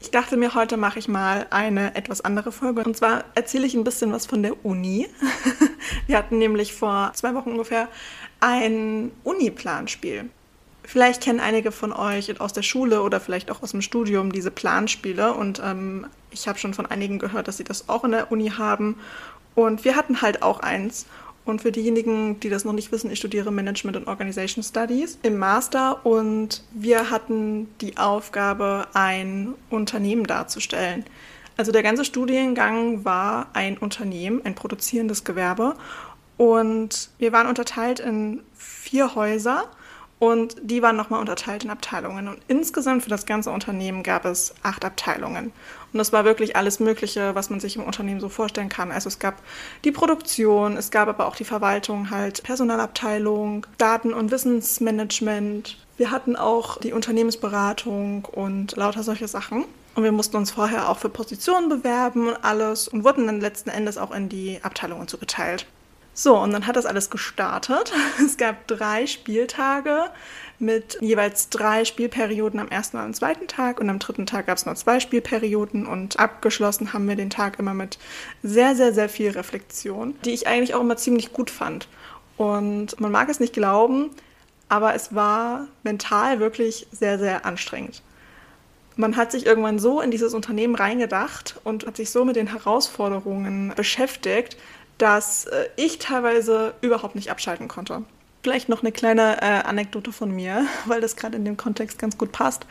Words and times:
Ich 0.00 0.12
dachte 0.12 0.36
mir, 0.36 0.54
heute 0.54 0.76
mache 0.76 1.00
ich 1.00 1.08
mal 1.08 1.46
eine 1.50 1.96
etwas 1.96 2.20
andere 2.20 2.52
Folge. 2.52 2.84
Und 2.84 2.96
zwar 2.96 3.24
erzähle 3.34 3.66
ich 3.66 3.74
ein 3.74 3.84
bisschen 3.84 4.12
was 4.12 4.26
von 4.26 4.42
der 4.42 4.64
Uni. 4.64 5.08
Wir 6.06 6.16
hatten 6.16 6.38
nämlich 6.38 6.72
vor 6.72 7.10
zwei 7.14 7.34
Wochen 7.34 7.50
ungefähr 7.52 7.88
ein 8.40 9.10
Uni-Planspiel. 9.24 10.30
Vielleicht 10.84 11.22
kennen 11.22 11.40
einige 11.40 11.72
von 11.72 11.92
euch 11.92 12.40
aus 12.40 12.52
der 12.52 12.62
Schule 12.62 13.02
oder 13.02 13.20
vielleicht 13.20 13.50
auch 13.50 13.62
aus 13.62 13.72
dem 13.72 13.82
Studium 13.82 14.32
diese 14.32 14.52
Planspiele. 14.52 15.34
Und 15.34 15.60
ähm, 15.64 16.06
ich 16.30 16.46
habe 16.46 16.58
schon 16.58 16.74
von 16.74 16.86
einigen 16.86 17.18
gehört, 17.18 17.48
dass 17.48 17.56
sie 17.56 17.64
das 17.64 17.88
auch 17.88 18.04
in 18.04 18.12
der 18.12 18.30
Uni 18.30 18.50
haben. 18.50 18.96
Und 19.56 19.84
wir 19.84 19.96
hatten 19.96 20.22
halt 20.22 20.42
auch 20.42 20.60
eins. 20.60 21.06
Und 21.48 21.62
für 21.62 21.72
diejenigen, 21.72 22.38
die 22.40 22.50
das 22.50 22.66
noch 22.66 22.74
nicht 22.74 22.92
wissen, 22.92 23.10
ich 23.10 23.18
studiere 23.18 23.50
Management 23.50 23.96
und 23.96 24.06
Organization 24.06 24.62
Studies 24.62 25.18
im 25.22 25.38
Master 25.38 26.04
und 26.04 26.62
wir 26.72 27.08
hatten 27.08 27.68
die 27.80 27.96
Aufgabe, 27.96 28.86
ein 28.92 29.54
Unternehmen 29.70 30.24
darzustellen. 30.24 31.06
Also 31.56 31.72
der 31.72 31.82
ganze 31.82 32.04
Studiengang 32.04 33.06
war 33.06 33.46
ein 33.54 33.78
Unternehmen, 33.78 34.44
ein 34.44 34.54
produzierendes 34.54 35.24
Gewerbe 35.24 35.74
und 36.36 37.08
wir 37.16 37.32
waren 37.32 37.46
unterteilt 37.46 37.98
in 37.98 38.42
vier 38.54 39.14
Häuser 39.14 39.64
und 40.18 40.56
die 40.62 40.82
waren 40.82 40.96
nochmal 40.96 41.20
unterteilt 41.20 41.64
in 41.64 41.70
Abteilungen. 41.70 42.28
Und 42.28 42.38
insgesamt 42.48 43.04
für 43.04 43.10
das 43.10 43.24
ganze 43.24 43.50
Unternehmen 43.50 44.02
gab 44.02 44.24
es 44.24 44.54
acht 44.62 44.84
Abteilungen. 44.84 45.52
Und 45.92 45.98
das 45.98 46.12
war 46.12 46.24
wirklich 46.24 46.56
alles 46.56 46.80
Mögliche, 46.80 47.34
was 47.34 47.50
man 47.50 47.60
sich 47.60 47.76
im 47.76 47.84
Unternehmen 47.84 48.20
so 48.20 48.28
vorstellen 48.28 48.68
kann. 48.68 48.90
Also 48.90 49.08
es 49.08 49.18
gab 49.18 49.36
die 49.84 49.92
Produktion, 49.92 50.76
es 50.76 50.90
gab 50.90 51.08
aber 51.08 51.26
auch 51.26 51.36
die 51.36 51.44
Verwaltung, 51.44 52.10
halt 52.10 52.42
Personalabteilung, 52.42 53.66
Daten- 53.78 54.12
und 54.12 54.30
Wissensmanagement. 54.30 55.78
Wir 55.96 56.10
hatten 56.10 56.36
auch 56.36 56.78
die 56.78 56.92
Unternehmensberatung 56.92 58.24
und 58.24 58.76
lauter 58.76 59.02
solche 59.02 59.28
Sachen. 59.28 59.64
Und 59.94 60.04
wir 60.04 60.12
mussten 60.12 60.36
uns 60.36 60.50
vorher 60.50 60.88
auch 60.88 60.98
für 60.98 61.08
Positionen 61.08 61.68
bewerben 61.68 62.28
und 62.28 62.44
alles 62.44 62.86
und 62.86 63.04
wurden 63.04 63.26
dann 63.26 63.40
letzten 63.40 63.70
Endes 63.70 63.98
auch 63.98 64.12
in 64.12 64.28
die 64.28 64.60
Abteilungen 64.62 65.08
zugeteilt. 65.08 65.66
So, 66.20 66.36
und 66.36 66.52
dann 66.52 66.66
hat 66.66 66.74
das 66.74 66.84
alles 66.84 67.10
gestartet. 67.10 67.92
Es 68.24 68.36
gab 68.36 68.66
drei 68.66 69.06
Spieltage 69.06 70.10
mit 70.58 70.98
jeweils 71.00 71.48
drei 71.48 71.84
Spielperioden 71.84 72.58
am 72.58 72.66
ersten 72.66 72.96
und 72.96 73.04
am 73.04 73.14
zweiten 73.14 73.46
Tag 73.46 73.78
und 73.78 73.88
am 73.88 74.00
dritten 74.00 74.26
Tag 74.26 74.46
gab 74.46 74.58
es 74.58 74.66
noch 74.66 74.74
zwei 74.74 74.98
Spielperioden 74.98 75.86
und 75.86 76.18
abgeschlossen 76.18 76.92
haben 76.92 77.06
wir 77.06 77.14
den 77.14 77.30
Tag 77.30 77.60
immer 77.60 77.72
mit 77.72 78.00
sehr, 78.42 78.74
sehr, 78.74 78.92
sehr 78.92 79.08
viel 79.08 79.30
Reflexion, 79.30 80.16
die 80.24 80.34
ich 80.34 80.48
eigentlich 80.48 80.74
auch 80.74 80.80
immer 80.80 80.96
ziemlich 80.96 81.32
gut 81.32 81.50
fand. 81.50 81.86
Und 82.36 83.00
man 83.00 83.12
mag 83.12 83.28
es 83.28 83.38
nicht 83.38 83.52
glauben, 83.52 84.10
aber 84.68 84.96
es 84.96 85.14
war 85.14 85.68
mental 85.84 86.40
wirklich 86.40 86.88
sehr, 86.90 87.20
sehr 87.20 87.46
anstrengend. 87.46 88.02
Man 88.96 89.14
hat 89.14 89.30
sich 89.30 89.46
irgendwann 89.46 89.78
so 89.78 90.00
in 90.00 90.10
dieses 90.10 90.34
Unternehmen 90.34 90.74
reingedacht 90.74 91.60
und 91.62 91.86
hat 91.86 91.96
sich 91.96 92.10
so 92.10 92.24
mit 92.24 92.34
den 92.34 92.48
Herausforderungen 92.48 93.72
beschäftigt, 93.76 94.56
dass 94.98 95.46
äh, 95.46 95.68
ich 95.76 95.98
teilweise 95.98 96.74
überhaupt 96.80 97.14
nicht 97.14 97.30
abschalten 97.30 97.68
konnte. 97.68 98.02
Vielleicht 98.42 98.68
noch 98.68 98.82
eine 98.82 98.92
kleine 98.92 99.42
äh, 99.42 99.44
Anekdote 99.66 100.12
von 100.12 100.30
mir, 100.30 100.66
weil 100.86 101.00
das 101.00 101.16
gerade 101.16 101.36
in 101.36 101.44
dem 101.44 101.56
Kontext 101.56 101.98
ganz 101.98 102.18
gut 102.18 102.32
passt. 102.32 102.66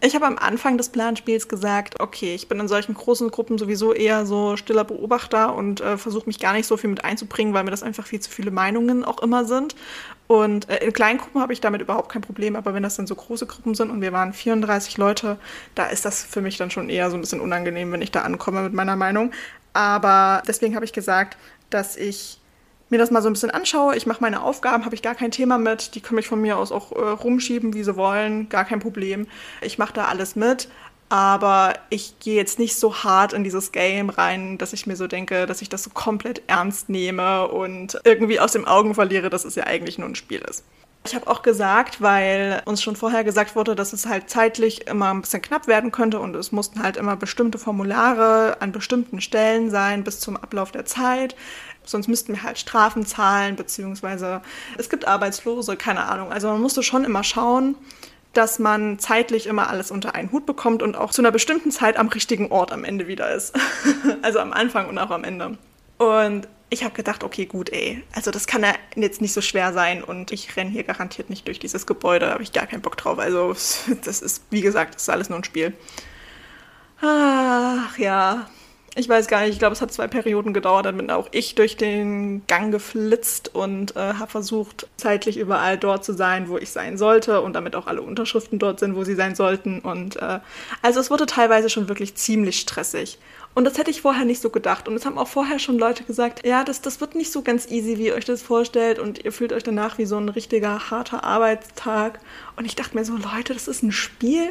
Ich 0.00 0.14
habe 0.14 0.26
am 0.26 0.36
Anfang 0.36 0.76
des 0.76 0.90
Planspiels 0.90 1.48
gesagt, 1.48 1.98
okay, 1.98 2.34
ich 2.34 2.46
bin 2.46 2.60
in 2.60 2.68
solchen 2.68 2.92
großen 2.92 3.30
Gruppen 3.30 3.56
sowieso 3.56 3.94
eher 3.94 4.26
so 4.26 4.56
stiller 4.56 4.84
Beobachter 4.84 5.54
und 5.54 5.80
äh, 5.80 5.96
versuche 5.96 6.26
mich 6.26 6.38
gar 6.38 6.52
nicht 6.52 6.66
so 6.66 6.76
viel 6.76 6.90
mit 6.90 7.04
einzubringen, 7.06 7.54
weil 7.54 7.64
mir 7.64 7.70
das 7.70 7.82
einfach 7.82 8.06
viel 8.06 8.20
zu 8.20 8.30
viele 8.30 8.50
Meinungen 8.50 9.02
auch 9.02 9.22
immer 9.22 9.46
sind. 9.46 9.74
Und 10.26 10.68
äh, 10.68 10.84
in 10.84 10.92
kleinen 10.92 11.18
Gruppen 11.18 11.40
habe 11.40 11.54
ich 11.54 11.62
damit 11.62 11.80
überhaupt 11.80 12.12
kein 12.12 12.20
Problem, 12.20 12.54
aber 12.54 12.74
wenn 12.74 12.82
das 12.82 12.96
dann 12.96 13.06
so 13.06 13.14
große 13.14 13.46
Gruppen 13.46 13.74
sind 13.74 13.90
und 13.90 14.02
wir 14.02 14.12
waren 14.12 14.34
34 14.34 14.98
Leute, 14.98 15.38
da 15.74 15.86
ist 15.86 16.04
das 16.04 16.22
für 16.22 16.42
mich 16.42 16.58
dann 16.58 16.70
schon 16.70 16.90
eher 16.90 17.08
so 17.10 17.16
ein 17.16 17.20
bisschen 17.22 17.40
unangenehm, 17.40 17.90
wenn 17.90 18.02
ich 18.02 18.10
da 18.10 18.22
ankomme 18.22 18.62
mit 18.62 18.74
meiner 18.74 18.96
Meinung. 18.96 19.32
Aber 19.74 20.42
deswegen 20.46 20.76
habe 20.76 20.84
ich 20.84 20.92
gesagt, 20.92 21.36
dass 21.74 21.96
ich 21.96 22.38
mir 22.90 22.98
das 22.98 23.10
mal 23.10 23.22
so 23.22 23.28
ein 23.28 23.32
bisschen 23.32 23.50
anschaue. 23.50 23.96
Ich 23.96 24.06
mache 24.06 24.20
meine 24.20 24.42
Aufgaben, 24.42 24.84
habe 24.84 24.94
ich 24.94 25.02
gar 25.02 25.14
kein 25.14 25.30
Thema 25.30 25.58
mit. 25.58 25.94
Die 25.94 26.00
können 26.00 26.16
mich 26.16 26.28
von 26.28 26.40
mir 26.40 26.56
aus 26.56 26.70
auch 26.70 26.92
äh, 26.92 27.00
rumschieben, 27.00 27.74
wie 27.74 27.82
sie 27.82 27.96
wollen, 27.96 28.48
gar 28.48 28.64
kein 28.64 28.80
Problem. 28.80 29.26
Ich 29.60 29.78
mache 29.78 29.92
da 29.92 30.04
alles 30.04 30.36
mit. 30.36 30.68
Aber 31.08 31.74
ich 31.90 32.18
gehe 32.20 32.34
jetzt 32.34 32.58
nicht 32.58 32.76
so 32.76 33.04
hart 33.04 33.34
in 33.34 33.44
dieses 33.44 33.72
Game 33.72 34.10
rein, 34.10 34.58
dass 34.58 34.72
ich 34.72 34.86
mir 34.86 34.96
so 34.96 35.06
denke, 35.06 35.46
dass 35.46 35.60
ich 35.60 35.68
das 35.68 35.82
so 35.82 35.90
komplett 35.90 36.42
ernst 36.46 36.88
nehme 36.88 37.48
und 37.48 38.00
irgendwie 38.04 38.40
aus 38.40 38.52
den 38.52 38.64
Augen 38.64 38.94
verliere, 38.94 39.28
dass 39.28 39.44
es 39.44 39.54
ja 39.54 39.64
eigentlich 39.64 39.98
nur 39.98 40.08
ein 40.08 40.14
Spiel 40.14 40.40
ist. 40.40 40.64
Ich 41.06 41.14
habe 41.14 41.26
auch 41.26 41.42
gesagt, 41.42 42.00
weil 42.00 42.62
uns 42.64 42.82
schon 42.82 42.96
vorher 42.96 43.24
gesagt 43.24 43.54
wurde, 43.56 43.74
dass 43.74 43.92
es 43.92 44.06
halt 44.06 44.30
zeitlich 44.30 44.86
immer 44.86 45.12
ein 45.12 45.20
bisschen 45.20 45.42
knapp 45.42 45.66
werden 45.66 45.92
könnte 45.92 46.18
und 46.18 46.34
es 46.34 46.50
mussten 46.50 46.82
halt 46.82 46.96
immer 46.96 47.14
bestimmte 47.14 47.58
Formulare 47.58 48.56
an 48.60 48.72
bestimmten 48.72 49.20
Stellen 49.20 49.70
sein 49.70 50.02
bis 50.02 50.20
zum 50.20 50.38
Ablauf 50.38 50.72
der 50.72 50.86
Zeit. 50.86 51.36
Sonst 51.84 52.08
müssten 52.08 52.32
wir 52.32 52.42
halt 52.42 52.58
Strafen 52.58 53.04
zahlen, 53.04 53.56
beziehungsweise 53.56 54.40
es 54.78 54.88
gibt 54.88 55.06
Arbeitslose, 55.06 55.76
keine 55.76 56.04
Ahnung. 56.06 56.32
Also 56.32 56.48
man 56.48 56.62
musste 56.62 56.82
schon 56.82 57.04
immer 57.04 57.22
schauen, 57.22 57.74
dass 58.32 58.58
man 58.58 58.98
zeitlich 58.98 59.46
immer 59.46 59.68
alles 59.68 59.90
unter 59.90 60.14
einen 60.14 60.32
Hut 60.32 60.46
bekommt 60.46 60.82
und 60.82 60.96
auch 60.96 61.10
zu 61.10 61.20
einer 61.20 61.32
bestimmten 61.32 61.70
Zeit 61.70 61.98
am 61.98 62.08
richtigen 62.08 62.50
Ort 62.50 62.72
am 62.72 62.82
Ende 62.82 63.06
wieder 63.06 63.30
ist. 63.30 63.54
also 64.22 64.38
am 64.38 64.54
Anfang 64.54 64.88
und 64.88 64.98
auch 64.98 65.10
am 65.10 65.22
Ende. 65.24 65.58
Und 65.98 66.48
ich 66.74 66.84
habe 66.84 66.94
gedacht, 66.94 67.24
okay, 67.24 67.46
gut, 67.46 67.70
ey, 67.70 68.02
also 68.12 68.30
das 68.30 68.46
kann 68.46 68.62
ja 68.62 68.74
jetzt 68.96 69.20
nicht 69.20 69.32
so 69.32 69.40
schwer 69.40 69.72
sein 69.72 70.04
und 70.04 70.32
ich 70.32 70.56
renne 70.56 70.70
hier 70.70 70.84
garantiert 70.84 71.30
nicht 71.30 71.46
durch 71.46 71.58
dieses 71.58 71.86
Gebäude, 71.86 72.26
da 72.26 72.32
habe 72.32 72.42
ich 72.42 72.52
gar 72.52 72.66
keinen 72.66 72.82
Bock 72.82 72.96
drauf. 72.96 73.18
Also 73.18 73.54
das 74.04 74.20
ist, 74.20 74.42
wie 74.50 74.60
gesagt, 74.60 74.96
das 74.96 75.02
ist 75.02 75.08
alles 75.08 75.30
nur 75.30 75.38
ein 75.38 75.44
Spiel. 75.44 75.72
Ach 77.00 77.96
ja, 77.98 78.48
ich 78.96 79.08
weiß 79.08 79.26
gar 79.26 79.40
nicht, 79.40 79.50
ich 79.50 79.58
glaube, 79.58 79.72
es 79.72 79.80
hat 79.80 79.92
zwei 79.92 80.06
Perioden 80.06 80.52
gedauert, 80.52 80.86
dann 80.86 80.96
bin 80.96 81.10
auch 81.10 81.28
ich 81.32 81.54
durch 81.54 81.76
den 81.76 82.46
Gang 82.46 82.70
geflitzt 82.70 83.54
und 83.54 83.96
äh, 83.96 84.14
habe 84.14 84.30
versucht, 84.30 84.88
zeitlich 84.96 85.36
überall 85.36 85.78
dort 85.78 86.04
zu 86.04 86.12
sein, 86.12 86.48
wo 86.48 86.58
ich 86.58 86.70
sein 86.70 86.96
sollte 86.96 87.40
und 87.40 87.54
damit 87.54 87.74
auch 87.74 87.86
alle 87.86 88.02
Unterschriften 88.02 88.58
dort 88.58 88.78
sind, 88.78 88.94
wo 88.94 89.04
sie 89.04 89.14
sein 89.14 89.34
sollten. 89.34 89.80
Und 89.80 90.16
äh, 90.16 90.40
also 90.82 91.00
es 91.00 91.10
wurde 91.10 91.26
teilweise 91.26 91.70
schon 91.70 91.88
wirklich 91.88 92.14
ziemlich 92.14 92.60
stressig. 92.60 93.18
Und 93.54 93.64
das 93.64 93.78
hätte 93.78 93.90
ich 93.90 94.02
vorher 94.02 94.24
nicht 94.24 94.40
so 94.40 94.50
gedacht. 94.50 94.88
Und 94.88 94.96
es 94.96 95.06
haben 95.06 95.16
auch 95.16 95.28
vorher 95.28 95.60
schon 95.60 95.78
Leute 95.78 96.02
gesagt, 96.04 96.44
ja, 96.44 96.64
das, 96.64 96.80
das 96.80 97.00
wird 97.00 97.14
nicht 97.14 97.30
so 97.30 97.42
ganz 97.42 97.70
easy, 97.70 97.98
wie 97.98 98.06
ihr 98.06 98.14
euch 98.14 98.24
das 98.24 98.42
vorstellt. 98.42 98.98
Und 98.98 99.24
ihr 99.24 99.32
fühlt 99.32 99.52
euch 99.52 99.62
danach 99.62 99.96
wie 99.98 100.06
so 100.06 100.16
ein 100.16 100.28
richtiger 100.28 100.90
harter 100.90 101.22
Arbeitstag. 101.22 102.18
Und 102.56 102.64
ich 102.64 102.74
dachte 102.74 102.96
mir 102.96 103.04
so, 103.04 103.16
Leute, 103.16 103.54
das 103.54 103.68
ist 103.68 103.82
ein 103.82 103.92
Spiel. 103.92 104.50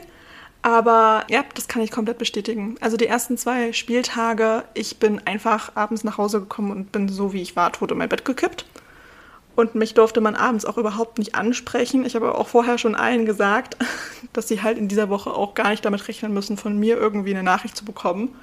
Aber 0.61 1.25
ja, 1.29 1.43
das 1.55 1.67
kann 1.67 1.81
ich 1.81 1.91
komplett 1.91 2.17
bestätigen. 2.17 2.77
Also 2.79 2.95
die 2.95 3.07
ersten 3.07 3.37
zwei 3.37 3.73
Spieltage, 3.73 4.63
ich 4.73 4.97
bin 4.97 5.19
einfach 5.25 5.75
abends 5.75 6.05
nach 6.05 6.17
Hause 6.17 6.39
gekommen 6.39 6.71
und 6.71 6.93
bin 6.93 7.09
so 7.09 7.33
wie 7.33 7.41
ich 7.41 7.57
war, 7.57 7.73
tot 7.73 7.91
in 7.91 7.97
mein 7.97 8.07
Bett 8.07 8.23
gekippt. 8.23 8.65
Und 9.55 9.75
mich 9.75 9.93
durfte 9.93 10.21
man 10.21 10.35
abends 10.35 10.63
auch 10.63 10.77
überhaupt 10.77 11.19
nicht 11.19 11.35
ansprechen. 11.35 12.05
Ich 12.05 12.15
habe 12.15 12.35
auch 12.35 12.47
vorher 12.47 12.77
schon 12.77 12.95
allen 12.95 13.25
gesagt, 13.25 13.75
dass 14.33 14.47
sie 14.47 14.63
halt 14.63 14.77
in 14.77 14.87
dieser 14.87 15.09
Woche 15.09 15.31
auch 15.31 15.53
gar 15.53 15.69
nicht 15.69 15.83
damit 15.83 16.07
rechnen 16.07 16.33
müssen, 16.33 16.55
von 16.55 16.79
mir 16.79 16.95
irgendwie 16.95 17.31
eine 17.31 17.43
Nachricht 17.43 17.75
zu 17.75 17.83
bekommen. 17.83 18.33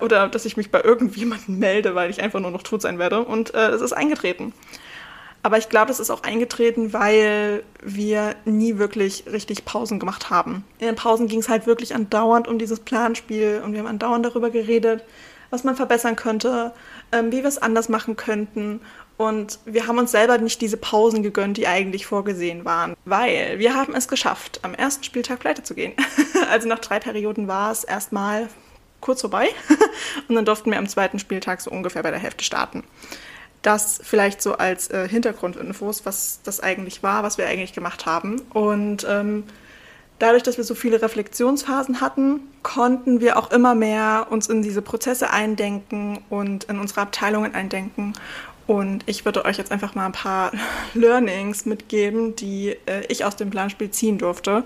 Oder 0.00 0.28
dass 0.28 0.44
ich 0.44 0.56
mich 0.56 0.70
bei 0.70 0.82
irgendjemandem 0.82 1.58
melde, 1.58 1.94
weil 1.94 2.10
ich 2.10 2.22
einfach 2.22 2.40
nur 2.40 2.50
noch 2.50 2.62
tot 2.62 2.82
sein 2.82 2.98
werde. 2.98 3.24
Und 3.24 3.54
äh, 3.54 3.68
es 3.68 3.80
ist 3.80 3.92
eingetreten. 3.92 4.52
Aber 5.44 5.58
ich 5.58 5.68
glaube, 5.68 5.92
es 5.92 6.00
ist 6.00 6.08
auch 6.08 6.22
eingetreten, 6.22 6.94
weil 6.94 7.64
wir 7.82 8.34
nie 8.46 8.78
wirklich 8.78 9.24
richtig 9.30 9.66
Pausen 9.66 9.98
gemacht 9.98 10.30
haben. 10.30 10.64
In 10.78 10.86
den 10.86 10.96
Pausen 10.96 11.26
ging 11.26 11.40
es 11.40 11.50
halt 11.50 11.66
wirklich 11.66 11.94
andauernd 11.94 12.48
um 12.48 12.58
dieses 12.58 12.80
Planspiel 12.80 13.60
und 13.62 13.72
wir 13.72 13.80
haben 13.80 13.86
andauernd 13.86 14.24
darüber 14.24 14.50
geredet. 14.50 15.04
was 15.50 15.62
man 15.62 15.76
verbessern 15.76 16.16
könnte, 16.16 16.72
ähm, 17.12 17.30
wie 17.30 17.42
wir 17.42 17.48
es 17.48 17.58
anders 17.58 17.88
machen 17.88 18.16
könnten. 18.16 18.80
Und 19.16 19.60
wir 19.66 19.86
haben 19.86 19.98
uns 19.98 20.10
selber 20.10 20.38
nicht 20.38 20.60
diese 20.60 20.76
Pausen 20.76 21.22
gegönnt, 21.22 21.58
die 21.58 21.68
eigentlich 21.68 22.06
vorgesehen 22.06 22.64
waren, 22.64 22.96
weil 23.04 23.60
wir 23.60 23.74
haben 23.74 23.94
es 23.94 24.08
geschafft, 24.08 24.58
am 24.62 24.74
ersten 24.74 25.04
Spieltag 25.04 25.38
pleite 25.38 25.62
zu 25.62 25.74
gehen. 25.74 25.92
also 26.50 26.66
nach 26.66 26.80
drei 26.80 26.98
Perioden 26.98 27.46
war 27.46 27.70
es 27.70 27.84
erstmal 27.84 28.48
kurz 29.04 29.20
vorbei 29.20 29.48
und 30.28 30.34
dann 30.34 30.44
durften 30.44 30.70
wir 30.70 30.78
am 30.78 30.88
zweiten 30.88 31.18
Spieltag 31.18 31.60
so 31.60 31.70
ungefähr 31.70 32.02
bei 32.02 32.10
der 32.10 32.18
Hälfte 32.18 32.42
starten. 32.44 32.82
Das 33.62 34.00
vielleicht 34.02 34.42
so 34.42 34.54
als 34.56 34.90
äh, 34.90 35.08
Hintergrundinfos, 35.08 36.04
was 36.04 36.40
das 36.42 36.60
eigentlich 36.60 37.02
war, 37.02 37.22
was 37.22 37.38
wir 37.38 37.46
eigentlich 37.46 37.72
gemacht 37.72 38.04
haben. 38.04 38.42
Und 38.52 39.06
ähm, 39.08 39.44
dadurch, 40.18 40.42
dass 40.42 40.56
wir 40.56 40.64
so 40.64 40.74
viele 40.74 41.00
Reflexionsphasen 41.00 42.00
hatten, 42.00 42.40
konnten 42.62 43.20
wir 43.20 43.38
auch 43.38 43.50
immer 43.50 43.74
mehr 43.74 44.26
uns 44.30 44.48
in 44.48 44.62
diese 44.62 44.82
Prozesse 44.82 45.30
eindenken 45.30 46.18
und 46.28 46.64
in 46.64 46.78
unsere 46.78 47.02
Abteilungen 47.02 47.54
eindenken. 47.54 48.14
Und 48.66 49.02
ich 49.06 49.24
würde 49.24 49.44
euch 49.44 49.58
jetzt 49.58 49.72
einfach 49.72 49.94
mal 49.94 50.06
ein 50.06 50.12
paar 50.12 50.52
Learnings 50.94 51.66
mitgeben, 51.66 52.36
die 52.36 52.76
äh, 52.86 53.04
ich 53.08 53.24
aus 53.24 53.36
dem 53.36 53.50
Planspiel 53.50 53.90
ziehen 53.90 54.18
durfte 54.18 54.64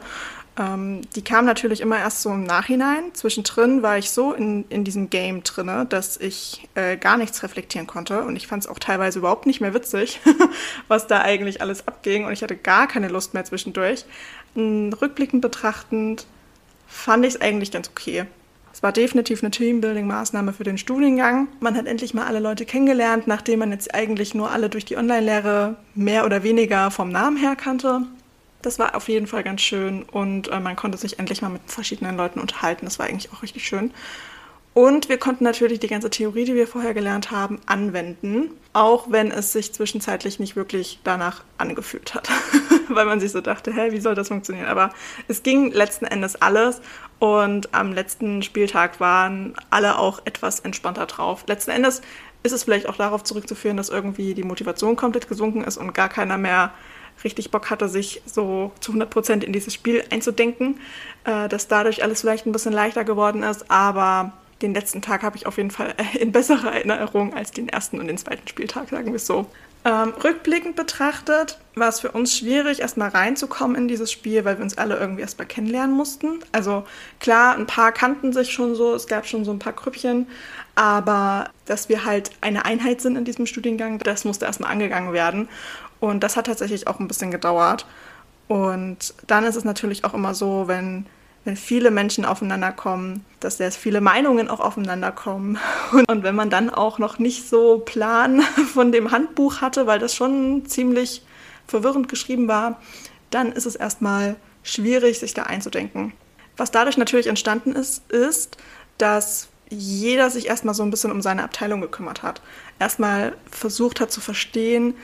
ähm, 0.59 1.03
die 1.15 1.23
kam 1.23 1.45
natürlich 1.45 1.81
immer 1.81 1.99
erst 1.99 2.23
so 2.23 2.31
im 2.31 2.43
Nachhinein. 2.43 3.15
Zwischendrin 3.15 3.83
war 3.83 3.97
ich 3.97 4.11
so 4.11 4.33
in, 4.33 4.65
in 4.69 4.83
diesem 4.83 5.09
Game 5.09 5.45
drinne, 5.45 5.87
dass 5.89 6.17
ich 6.17 6.69
äh, 6.75 6.97
gar 6.97 7.17
nichts 7.17 7.43
reflektieren 7.43 7.87
konnte. 7.87 8.23
Und 8.23 8.35
ich 8.35 8.49
fand 8.49 8.65
es 8.65 8.69
auch 8.69 8.79
teilweise 8.79 9.21
überhaupt 9.21 9.47
nicht 9.47 9.61
mehr 9.61 9.73
witzig, 9.73 10.21
was 10.89 11.07
da 11.07 11.21
eigentlich 11.21 11.63
alles 11.63 11.87
abging. 11.87 12.25
Und 12.25 12.33
ich 12.33 12.43
hatte 12.43 12.57
gar 12.57 12.89
keine 12.89 13.09
Lust 13.09 13.35
mehr 13.35 13.45
zwischendurch. 13.45 14.05
Ähm, 14.57 14.93
rückblickend 15.01 15.43
betrachtend 15.43 16.27
fand 16.89 17.25
ich 17.25 17.35
es 17.35 17.41
eigentlich 17.41 17.71
ganz 17.71 17.89
okay. 17.89 18.25
Es 18.73 18.83
war 18.83 18.93
definitiv 18.93 19.43
eine 19.43 19.51
Teambuilding-Maßnahme 19.51 20.53
für 20.53 20.65
den 20.65 20.79
Studiengang. 20.79 21.49
Man 21.61 21.77
hat 21.77 21.87
endlich 21.87 22.15
mal 22.15 22.27
alle 22.27 22.39
Leute 22.39 22.65
kennengelernt, 22.65 23.27
nachdem 23.27 23.61
man 23.61 23.73
jetzt 23.73 23.95
eigentlich 23.95 24.35
nur 24.35 24.51
alle 24.51 24.69
durch 24.69 24.85
die 24.85 24.97
Online-Lehre 24.97 25.77
mehr 25.95 26.25
oder 26.25 26.43
weniger 26.43 26.91
vom 26.91 27.11
Namen 27.11 27.37
her 27.37 27.57
kannte. 27.57 28.03
Das 28.63 28.79
war 28.79 28.95
auf 28.97 29.09
jeden 29.09 29.27
Fall 29.27 29.45
ganz 29.45 29.61
schön 29.61 30.03
und 30.03 30.49
äh, 30.49 30.59
man 30.59 30.75
konnte 30.75 30.99
sich 30.99 31.19
endlich 31.19 31.43
mal 31.43 31.49
mit 31.49 31.63
verschiedenen 31.67 32.17
Leuten 32.17 32.41
unterhalten. 32.41 32.87
Das 32.87 32.99
war 32.99 33.07
eigentlich 33.07 33.33
auch 33.33 33.43
richtig 33.43 33.67
schön. 33.67 33.93
Und 34.75 35.09
wir 35.09 35.19
konnten 35.19 35.43
natürlich 35.43 35.81
die 35.81 35.89
ganze 35.89 36.09
Theorie, 36.09 36.45
die 36.45 36.55
wir 36.55 36.69
vorher 36.69 36.95
gelernt 36.95 37.33
haben, 37.33 37.59
anwenden, 37.67 38.51
auch 38.73 39.11
wenn 39.11 39.33
es 39.33 39.53
sich 39.53 39.73
zwischenzeitlich 39.73 40.39
nicht 40.39 40.55
wirklich 40.55 41.01
danach 41.03 41.43
angefühlt 41.57 42.15
hat, 42.15 42.29
weil 42.89 43.05
man 43.05 43.19
sich 43.19 43.33
so 43.33 43.41
dachte, 43.41 43.73
hä, 43.73 43.91
wie 43.91 43.99
soll 44.01 44.15
das 44.15 44.29
funktionieren? 44.29 44.69
Aber 44.69 44.91
es 45.27 45.43
ging 45.43 45.73
letzten 45.73 46.05
Endes 46.05 46.41
alles 46.41 46.81
und 47.19 47.75
am 47.75 47.93
letzten 47.93 48.43
Spieltag 48.45 49.01
waren 49.01 49.55
alle 49.71 49.99
auch 49.99 50.21
etwas 50.27 50.61
entspannter 50.61 51.07
drauf. 51.07 51.45
Letzten 51.49 51.73
Endes 51.73 52.03
ist 52.45 52.53
es 52.53 52.63
vielleicht 52.63 52.89
auch 52.89 52.97
darauf 52.97 53.25
zurückzuführen, 53.25 53.77
dass 53.77 53.89
irgendwie 53.89 54.35
die 54.35 54.45
Motivation 54.45 54.95
komplett 54.95 55.29
gesunken 55.29 55.65
ist 55.65 55.77
und 55.77 55.93
gar 55.93 56.09
keiner 56.09 56.39
mehr 56.39 56.73
richtig 57.25 57.50
Bock 57.50 57.70
hatte, 57.70 57.88
sich 57.88 58.23
so 58.26 58.73
zu 58.81 58.93
100 58.93 59.11
Prozent 59.11 59.44
in 59.44 59.53
dieses 59.53 59.75
Spiel 59.75 60.05
einzudenken, 60.11 60.81
äh, 61.25 61.49
dass 61.49 61.69
dadurch 61.69 62.03
alles 62.03 62.20
vielleicht 62.20 62.47
ein 62.47 62.53
bisschen 62.53 62.73
leichter 62.73 63.05
geworden 63.05 63.43
ist, 63.43 63.70
aber 63.70 64.32
den 64.62 64.75
letzten 64.75 65.03
Tag 65.03 65.23
habe 65.23 65.37
ich 65.37 65.47
auf 65.47 65.56
jeden 65.56 65.70
Fall 65.70 65.94
in 66.19 66.32
besserer 66.32 66.73
Erinnerung 66.73 67.35
als 67.35 67.50
den 67.53 67.69
ersten 67.69 68.00
und 68.00 68.09
den 68.09 68.19
zweiten 68.19 68.47
Spieltag, 68.49 68.88
sagen 68.91 69.06
wir 69.06 69.17
es 69.17 69.26
so. 69.26 69.47
Ähm, 69.85 70.12
rückblickend 70.23 70.75
betrachtet 70.75 71.59
war 71.76 71.88
es 71.88 72.00
für 72.00 72.11
uns 72.11 72.37
schwierig, 72.37 72.81
erstmal 72.81 73.11
reinzukommen 73.11 73.76
in 73.76 73.87
dieses 73.87 74.11
Spiel, 74.11 74.44
weil 74.44 74.59
wir 74.59 74.64
uns 74.64 74.76
alle 74.76 74.97
irgendwie 74.97 75.23
erstmal 75.23 75.47
kennenlernen 75.47 75.97
mussten. 75.97 76.41
Also 76.50 76.85
klar, 77.21 77.56
ein 77.56 77.67
paar 77.67 77.93
kannten 77.93 78.32
sich 78.32 78.53
schon 78.53 78.75
so, 78.75 78.94
es 78.94 79.06
gab 79.06 79.26
schon 79.26 79.44
so 79.44 79.53
ein 79.53 79.61
paar 79.61 79.73
Krüppchen, 79.73 80.26
aber 80.75 81.50
dass 81.64 81.88
wir 81.88 82.05
halt 82.05 82.32
eine 82.41 82.64
Einheit 82.64 83.00
sind 83.00 83.17
in 83.17 83.25
diesem 83.25 83.47
Studiengang, 83.47 84.00
das 84.00 84.25
musste 84.25 84.47
erstmal 84.47 84.73
angegangen 84.73 85.12
werden. 85.12 85.49
Und 86.00 86.23
das 86.23 86.37
hat 86.37 86.47
tatsächlich 86.47 86.87
auch 86.87 87.00
ein 87.00 87.09
bisschen 87.09 87.31
gedauert. 87.31 87.87
Und 88.47 89.15
dann 89.27 89.45
ist 89.45 89.56
es 89.56 89.65
natürlich 89.65 90.05
auch 90.05 90.15
immer 90.15 90.35
so, 90.35 90.69
wenn, 90.69 91.06
wenn 91.45 91.56
viele 91.56 91.91
Menschen 91.91 92.25
aufeinander 92.25 92.73
kommen, 92.73 93.25
dass 93.41 93.59
sehr 93.59 93.71
viele 93.73 94.00
Meinungen 94.00 94.49
auch 94.49 94.61
aufeinander 94.61 95.12
kommen. 95.12 95.59
Und, 95.93 96.09
und 96.11 96.23
wenn 96.23 96.35
man 96.35 96.50
dann 96.50 96.71
auch 96.71 96.99
noch 96.99 97.19
nicht 97.19 97.49
so 97.49 97.79
Plan 97.79 98.41
von 98.75 98.93
dem 98.93 99.11
Handbuch 99.11 99.61
hatte, 99.61 99.87
weil 99.87 99.99
das 99.99 100.15
schon 100.15 100.67
ziemlich 100.67 101.23
verwirrend 101.67 102.09
geschrieben 102.09 102.49
war, 102.49 102.81
dann 103.31 103.53
ist 103.53 103.67
es 103.67 103.77
erstmal 103.77 104.37
schwierig, 104.62 105.19
sich 105.19 105.35
da 105.35 105.45
einzudenken. 105.45 106.12
Was 106.56 106.71
dadurch 106.71 106.97
natürlich 106.97 107.27
entstanden 107.27 107.73
ist, 107.73 108.11
ist, 108.11 108.56
dass 108.99 109.49
jeder 109.71 110.31
sich 110.31 110.49
erstmal 110.49 110.75
so 110.75 110.83
ein 110.83 110.91
bisschen 110.91 111.12
um 111.12 111.23
seine 111.23 111.45
Abteilung 111.45 111.81
gekümmert 111.81 112.23
hat. 112.23 112.41
Erstmal 112.79 113.35
versucht 113.50 114.00
hat 114.00 114.11
zu 114.11 114.21
verstehen, 114.21 114.95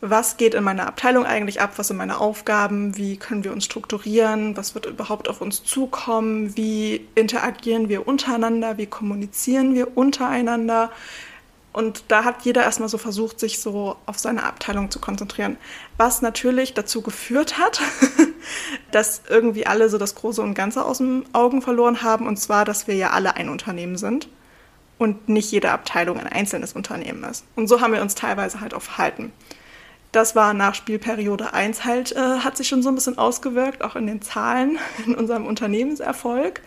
was 0.00 0.36
geht 0.36 0.54
in 0.54 0.64
meiner 0.64 0.86
Abteilung 0.86 1.24
eigentlich 1.24 1.60
ab, 1.60 1.72
was 1.76 1.88
sind 1.88 1.96
meine 1.96 2.20
Aufgaben, 2.20 2.96
wie 2.96 3.16
können 3.16 3.44
wir 3.44 3.52
uns 3.52 3.64
strukturieren, 3.64 4.56
was 4.56 4.74
wird 4.74 4.86
überhaupt 4.86 5.28
auf 5.28 5.40
uns 5.40 5.64
zukommen, 5.64 6.56
wie 6.56 7.06
interagieren 7.14 7.88
wir 7.88 8.06
untereinander, 8.06 8.76
wie 8.78 8.86
kommunizieren 8.86 9.74
wir 9.74 9.96
untereinander. 9.96 10.90
Und 11.72 12.04
da 12.08 12.24
hat 12.24 12.42
jeder 12.42 12.62
erstmal 12.62 12.88
so 12.88 12.96
versucht, 12.96 13.38
sich 13.38 13.58
so 13.58 13.96
auf 14.06 14.18
seine 14.18 14.44
Abteilung 14.44 14.90
zu 14.90 14.98
konzentrieren. 14.98 15.58
Was 15.98 16.22
natürlich 16.22 16.72
dazu 16.72 17.02
geführt 17.02 17.58
hat, 17.58 17.82
dass 18.92 19.22
irgendwie 19.28 19.66
alle 19.66 19.90
so 19.90 19.98
das 19.98 20.14
Große 20.14 20.40
und 20.40 20.54
Ganze 20.54 20.84
aus 20.84 20.98
den 20.98 21.26
Augen 21.34 21.60
verloren 21.60 22.02
haben. 22.02 22.26
Und 22.26 22.38
zwar, 22.38 22.64
dass 22.64 22.86
wir 22.86 22.94
ja 22.94 23.10
alle 23.10 23.36
ein 23.36 23.50
Unternehmen 23.50 23.98
sind 23.98 24.28
und 24.96 25.28
nicht 25.28 25.52
jede 25.52 25.70
Abteilung 25.70 26.18
ein 26.18 26.28
einzelnes 26.28 26.72
Unternehmen 26.72 27.24
ist. 27.24 27.44
Und 27.56 27.68
so 27.68 27.82
haben 27.82 27.92
wir 27.92 28.00
uns 28.00 28.14
teilweise 28.14 28.60
halt 28.60 28.72
auch 28.72 28.82
verhalten. 28.82 29.32
Das 30.12 30.34
war 30.34 30.54
nach 30.54 30.74
Spielperiode 30.74 31.52
1 31.52 31.84
halt, 31.84 32.12
äh, 32.12 32.38
hat 32.38 32.56
sich 32.56 32.68
schon 32.68 32.82
so 32.82 32.88
ein 32.88 32.94
bisschen 32.94 33.18
ausgewirkt, 33.18 33.82
auch 33.82 33.96
in 33.96 34.06
den 34.06 34.22
Zahlen, 34.22 34.78
in 35.06 35.14
unserem 35.14 35.46
Unternehmenserfolg. 35.46 36.62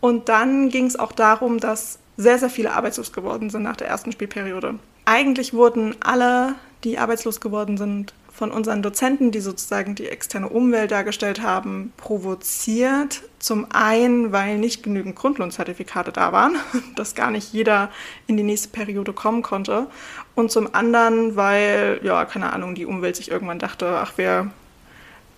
Und 0.00 0.28
dann 0.28 0.68
ging 0.68 0.86
es 0.86 0.98
auch 0.98 1.12
darum, 1.12 1.58
dass 1.58 1.98
sehr, 2.16 2.38
sehr 2.38 2.50
viele 2.50 2.72
arbeitslos 2.72 3.12
geworden 3.12 3.50
sind 3.50 3.62
nach 3.62 3.76
der 3.76 3.88
ersten 3.88 4.12
Spielperiode. 4.12 4.78
Eigentlich 5.04 5.54
wurden 5.54 5.94
alle, 6.00 6.54
die 6.84 6.98
arbeitslos 6.98 7.40
geworden 7.40 7.76
sind, 7.76 8.14
von 8.36 8.50
unseren 8.50 8.82
Dozenten, 8.82 9.30
die 9.30 9.40
sozusagen 9.40 9.94
die 9.94 10.08
externe 10.08 10.50
Umwelt 10.50 10.90
dargestellt 10.90 11.40
haben, 11.40 11.94
provoziert. 11.96 13.22
Zum 13.38 13.66
einen, 13.70 14.30
weil 14.30 14.58
nicht 14.58 14.82
genügend 14.82 15.16
Grundlohnzertifikate 15.16 16.12
da 16.12 16.32
waren, 16.32 16.56
dass 16.96 17.14
gar 17.14 17.30
nicht 17.30 17.54
jeder 17.54 17.90
in 18.26 18.36
die 18.36 18.42
nächste 18.42 18.68
Periode 18.68 19.14
kommen 19.14 19.40
konnte. 19.40 19.86
Und 20.34 20.50
zum 20.50 20.74
anderen, 20.74 21.36
weil, 21.36 21.98
ja, 22.02 22.26
keine 22.26 22.52
Ahnung, 22.52 22.74
die 22.74 22.84
Umwelt 22.84 23.16
sich 23.16 23.30
irgendwann 23.30 23.58
dachte, 23.58 23.86
ach, 23.88 24.18
wir, 24.18 24.50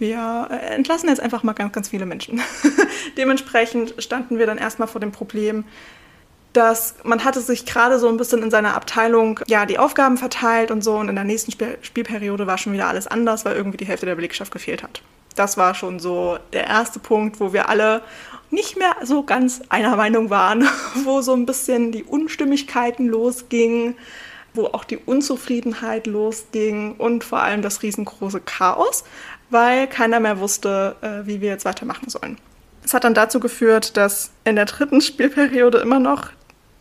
wir 0.00 0.49
entlassen 0.50 1.08
jetzt 1.08 1.20
einfach 1.20 1.44
mal 1.44 1.52
ganz, 1.52 1.72
ganz 1.72 1.90
viele 1.90 2.04
Menschen. 2.04 2.40
Dementsprechend 3.16 3.94
standen 3.99 4.38
wir 4.40 4.46
dann 4.46 4.58
erstmal 4.58 4.88
vor 4.88 5.00
dem 5.00 5.12
Problem, 5.12 5.64
dass 6.52 6.94
man 7.04 7.24
hatte 7.24 7.40
sich 7.40 7.66
gerade 7.66 7.98
so 7.98 8.08
ein 8.08 8.16
bisschen 8.16 8.42
in 8.42 8.50
seiner 8.50 8.74
Abteilung 8.74 9.40
ja 9.46 9.66
die 9.66 9.78
Aufgaben 9.78 10.16
verteilt 10.16 10.70
und 10.70 10.82
so 10.82 10.96
und 10.96 11.08
in 11.08 11.14
der 11.14 11.24
nächsten 11.24 11.52
Spiel 11.52 11.78
Spielperiode 11.82 12.46
war 12.46 12.58
schon 12.58 12.72
wieder 12.72 12.88
alles 12.88 13.06
anders, 13.06 13.44
weil 13.44 13.56
irgendwie 13.56 13.76
die 13.76 13.86
Hälfte 13.86 14.06
der 14.06 14.14
Belegschaft 14.14 14.52
gefehlt 14.52 14.82
hat. 14.82 15.02
Das 15.34 15.56
war 15.56 15.74
schon 15.74 16.00
so 16.00 16.38
der 16.52 16.66
erste 16.66 16.98
Punkt, 16.98 17.38
wo 17.38 17.52
wir 17.52 17.68
alle 17.68 18.02
nicht 18.50 18.76
mehr 18.78 18.96
so 19.04 19.22
ganz 19.22 19.62
einer 19.68 19.94
Meinung 19.96 20.30
waren, 20.30 20.66
wo 21.04 21.20
so 21.20 21.34
ein 21.34 21.46
bisschen 21.46 21.92
die 21.92 22.02
Unstimmigkeiten 22.02 23.06
losgingen, 23.06 23.94
wo 24.54 24.66
auch 24.66 24.84
die 24.84 24.96
Unzufriedenheit 24.96 26.06
losging 26.06 26.96
und 26.96 27.24
vor 27.24 27.40
allem 27.40 27.62
das 27.62 27.82
riesengroße 27.82 28.40
Chaos, 28.40 29.04
weil 29.50 29.86
keiner 29.86 30.18
mehr 30.18 30.40
wusste, 30.40 30.96
äh, 31.02 31.26
wie 31.26 31.40
wir 31.40 31.50
jetzt 31.50 31.64
weitermachen 31.64 32.08
sollen. 32.08 32.38
Es 32.84 32.94
hat 32.94 33.04
dann 33.04 33.14
dazu 33.14 33.38
geführt, 33.38 33.96
dass 33.96 34.30
in 34.44 34.56
der 34.56 34.64
dritten 34.64 35.00
Spielperiode 35.00 35.78
immer 35.78 36.00
noch 36.00 36.30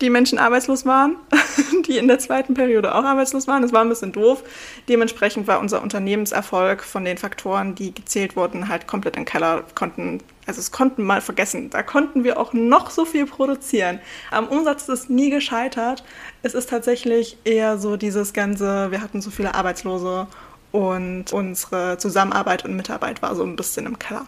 die 0.01 0.10
Menschen 0.10 0.38
arbeitslos 0.38 0.86
waren, 0.86 1.16
die 1.88 1.98
in 1.98 2.08
der 2.08 2.20
zweiten 2.20 2.54
Periode 2.54 2.94
auch 2.94 3.04
arbeitslos 3.04 3.48
waren. 3.48 3.62
Das 3.62 3.74
war 3.74 3.82
ein 3.82 3.89
bisschen 3.89 4.12
doof. 4.12 4.44
Dementsprechend 4.88 5.48
war 5.48 5.60
unser 5.60 5.82
Unternehmenserfolg 5.82 6.84
von 6.84 7.04
den 7.04 7.18
Faktoren, 7.18 7.74
die 7.74 7.94
gezählt 7.94 8.36
wurden, 8.36 8.68
halt 8.68 8.88
komplett 8.88 9.18
im 9.18 9.25
Keller. 9.25 9.63
Konnten, 9.74 10.22
also 10.46 10.60
es 10.60 10.72
konnten 10.72 11.04
mal 11.04 11.22
vergessen. 11.22 11.70
Da 11.72 11.82
konnten 11.82 12.24
wir 12.24 12.39
auch 12.39 12.54
noch 12.54 12.92
so 12.92 13.06
viel 13.06 13.25
produzieren. 13.25 14.00
Am 14.30 14.48
Umsatz 14.48 14.88
ist 14.88 15.10
nie 15.10 15.32
gescheitert. 15.32 16.04
Es 16.44 16.54
ist 16.54 16.70
tatsächlich 16.70 17.38
eher 17.44 17.80
so 17.80 17.98
dieses 17.98 18.34
ganze, 18.34 18.92
wir 18.92 19.01
hatten 19.01 19.22
so 19.22 19.32
viele 19.32 19.56
Arbeitslose 19.56 20.27
und 20.72 21.34
unsere 21.34 21.98
Zusammenarbeit 21.98 22.66
und 22.66 22.75
Mitarbeit 22.75 23.22
war 23.24 23.36
so 23.36 23.44
ein 23.44 23.56
bisschen 23.56 23.88
im 23.88 23.98
Keller. 23.98 24.27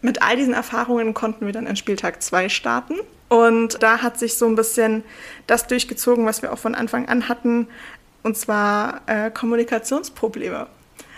Mit 0.00 0.22
all 0.22 0.36
diesen 0.36 0.54
Erfahrungen 0.54 1.12
konnten 1.14 1.44
wir 1.44 1.52
dann 1.52 1.66
in 1.66 1.76
Spieltag 1.76 2.22
2 2.22 2.48
starten. 2.48 2.94
Und 3.28 3.82
da 3.82 4.02
hat 4.02 4.18
sich 4.18 4.34
so 4.34 4.46
ein 4.46 4.54
bisschen 4.54 5.02
das 5.46 5.66
durchgezogen, 5.66 6.26
was 6.26 6.42
wir 6.42 6.52
auch 6.52 6.58
von 6.58 6.74
Anfang 6.74 7.08
an 7.08 7.28
hatten, 7.28 7.68
und 8.22 8.36
zwar 8.36 9.02
äh, 9.06 9.30
Kommunikationsprobleme. 9.30 10.66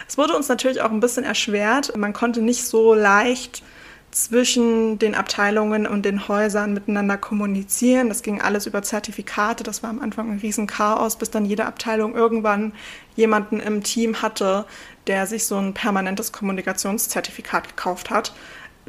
Es 0.07 0.19
wurde 0.19 0.35
uns 0.37 0.49
natürlich 0.49 0.81
auch 0.81 0.91
ein 0.91 1.01
bisschen 1.01 1.25
erschwert. 1.25 1.97
Man 1.97 2.13
konnte 2.13 2.41
nicht 2.41 2.65
so 2.65 2.95
leicht 2.95 3.63
zwischen 4.11 4.99
den 4.99 5.15
Abteilungen 5.15 5.87
und 5.87 6.05
den 6.05 6.29
Häusern 6.29 6.73
miteinander 6.73 7.19
kommunizieren. 7.19 8.09
Das 8.09 8.23
ging 8.23 8.41
alles 8.41 8.67
über 8.67 8.83
Zertifikate. 8.83 9.65
Das 9.65 9.83
war 9.83 9.91
am 9.91 10.01
Anfang 10.01 10.31
ein 10.31 10.39
Riesenchaos, 10.39 11.17
bis 11.17 11.31
dann 11.31 11.45
jede 11.45 11.67
Abteilung 11.67 12.15
irgendwann 12.15 12.73
jemanden 13.17 13.61
im 13.61 13.83
Team 13.83 14.23
hatte, 14.23 14.65
der 15.07 15.27
sich 15.27 15.45
so 15.45 15.57
ein 15.57 15.75
permanentes 15.75 16.33
Kommunikationszertifikat 16.33 17.69
gekauft 17.69 18.11
hat, 18.11 18.33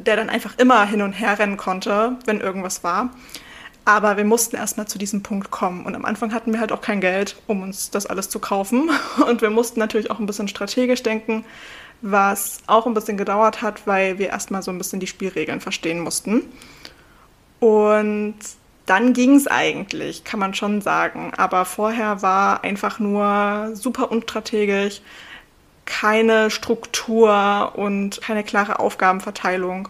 der 0.00 0.16
dann 0.16 0.28
einfach 0.30 0.58
immer 0.58 0.84
hin 0.84 1.02
und 1.02 1.12
her 1.12 1.38
rennen 1.38 1.56
konnte, 1.56 2.16
wenn 2.26 2.40
irgendwas 2.40 2.84
war. 2.84 3.10
Aber 3.84 4.16
wir 4.16 4.24
mussten 4.24 4.56
erstmal 4.56 4.86
zu 4.86 4.98
diesem 4.98 5.22
Punkt 5.22 5.50
kommen. 5.50 5.86
Und 5.86 5.94
am 5.94 6.04
Anfang 6.04 6.34
hatten 6.34 6.52
wir 6.52 6.60
halt 6.60 6.70
auch 6.70 6.82
kein 6.82 7.00
Geld, 7.00 7.36
um 7.46 7.62
uns 7.62 7.90
das 7.90 8.06
alles 8.06 8.28
zu 8.28 8.38
kaufen. 8.38 8.90
Und 9.26 9.40
wir 9.40 9.50
mussten 9.50 9.80
natürlich 9.80 10.10
auch 10.10 10.20
ein 10.20 10.26
bisschen 10.26 10.48
strategisch 10.48 11.02
denken 11.02 11.44
was 12.02 12.60
auch 12.66 12.86
ein 12.86 12.94
bisschen 12.94 13.16
gedauert 13.16 13.62
hat, 13.62 13.86
weil 13.86 14.18
wir 14.18 14.28
erstmal 14.28 14.62
so 14.62 14.70
ein 14.70 14.78
bisschen 14.78 15.00
die 15.00 15.06
Spielregeln 15.06 15.60
verstehen 15.60 16.00
mussten. 16.00 16.44
Und 17.58 18.36
dann 18.86 19.12
ging 19.12 19.36
es 19.36 19.46
eigentlich, 19.46 20.24
kann 20.24 20.40
man 20.40 20.54
schon 20.54 20.80
sagen. 20.80 21.32
Aber 21.36 21.64
vorher 21.64 22.22
war 22.22 22.64
einfach 22.64 22.98
nur 22.98 23.70
super 23.74 24.10
unstrategisch, 24.10 25.02
keine 25.84 26.50
Struktur 26.50 27.72
und 27.76 28.20
keine 28.20 28.44
klare 28.44 28.78
Aufgabenverteilung 28.78 29.88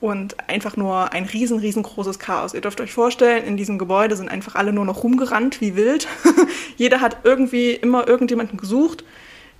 und 0.00 0.48
einfach 0.48 0.76
nur 0.76 1.12
ein 1.12 1.24
riesen, 1.24 1.58
riesengroßes 1.58 2.18
Chaos. 2.18 2.54
Ihr 2.54 2.62
dürft 2.62 2.80
euch 2.80 2.92
vorstellen, 2.92 3.44
in 3.44 3.56
diesem 3.56 3.78
Gebäude 3.78 4.16
sind 4.16 4.30
einfach 4.30 4.54
alle 4.54 4.72
nur 4.72 4.84
noch 4.84 5.02
rumgerannt 5.02 5.60
wie 5.60 5.76
wild. 5.76 6.08
Jeder 6.76 7.00
hat 7.00 7.18
irgendwie 7.24 7.72
immer 7.72 8.08
irgendjemanden 8.08 8.56
gesucht. 8.56 9.04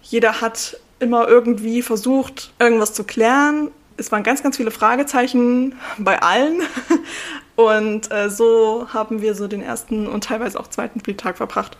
Jeder 0.02 0.40
hat 0.40 0.78
immer 0.98 1.28
irgendwie 1.28 1.82
versucht, 1.82 2.52
irgendwas 2.58 2.94
zu 2.94 3.04
klären. 3.04 3.70
Es 3.98 4.10
waren 4.12 4.22
ganz, 4.22 4.42
ganz 4.42 4.56
viele 4.56 4.70
Fragezeichen 4.70 5.74
bei 5.98 6.22
allen. 6.22 6.62
Und 7.56 8.10
äh, 8.10 8.30
so 8.30 8.86
haben 8.94 9.20
wir 9.20 9.34
so 9.34 9.46
den 9.46 9.60
ersten 9.60 10.06
und 10.06 10.24
teilweise 10.24 10.58
auch 10.58 10.68
zweiten 10.68 11.00
Spieltag 11.00 11.36
verbracht, 11.36 11.76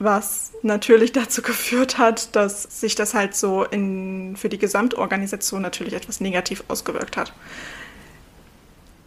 was 0.00 0.52
natürlich 0.62 1.12
dazu 1.12 1.42
geführt 1.42 1.98
hat, 1.98 2.34
dass 2.34 2.62
sich 2.62 2.94
das 2.94 3.14
halt 3.14 3.36
so 3.36 3.64
in, 3.64 4.34
für 4.36 4.48
die 4.48 4.58
Gesamtorganisation 4.58 5.62
natürlich 5.62 5.94
etwas 5.94 6.20
negativ 6.20 6.64
ausgewirkt 6.68 7.16
hat 7.16 7.32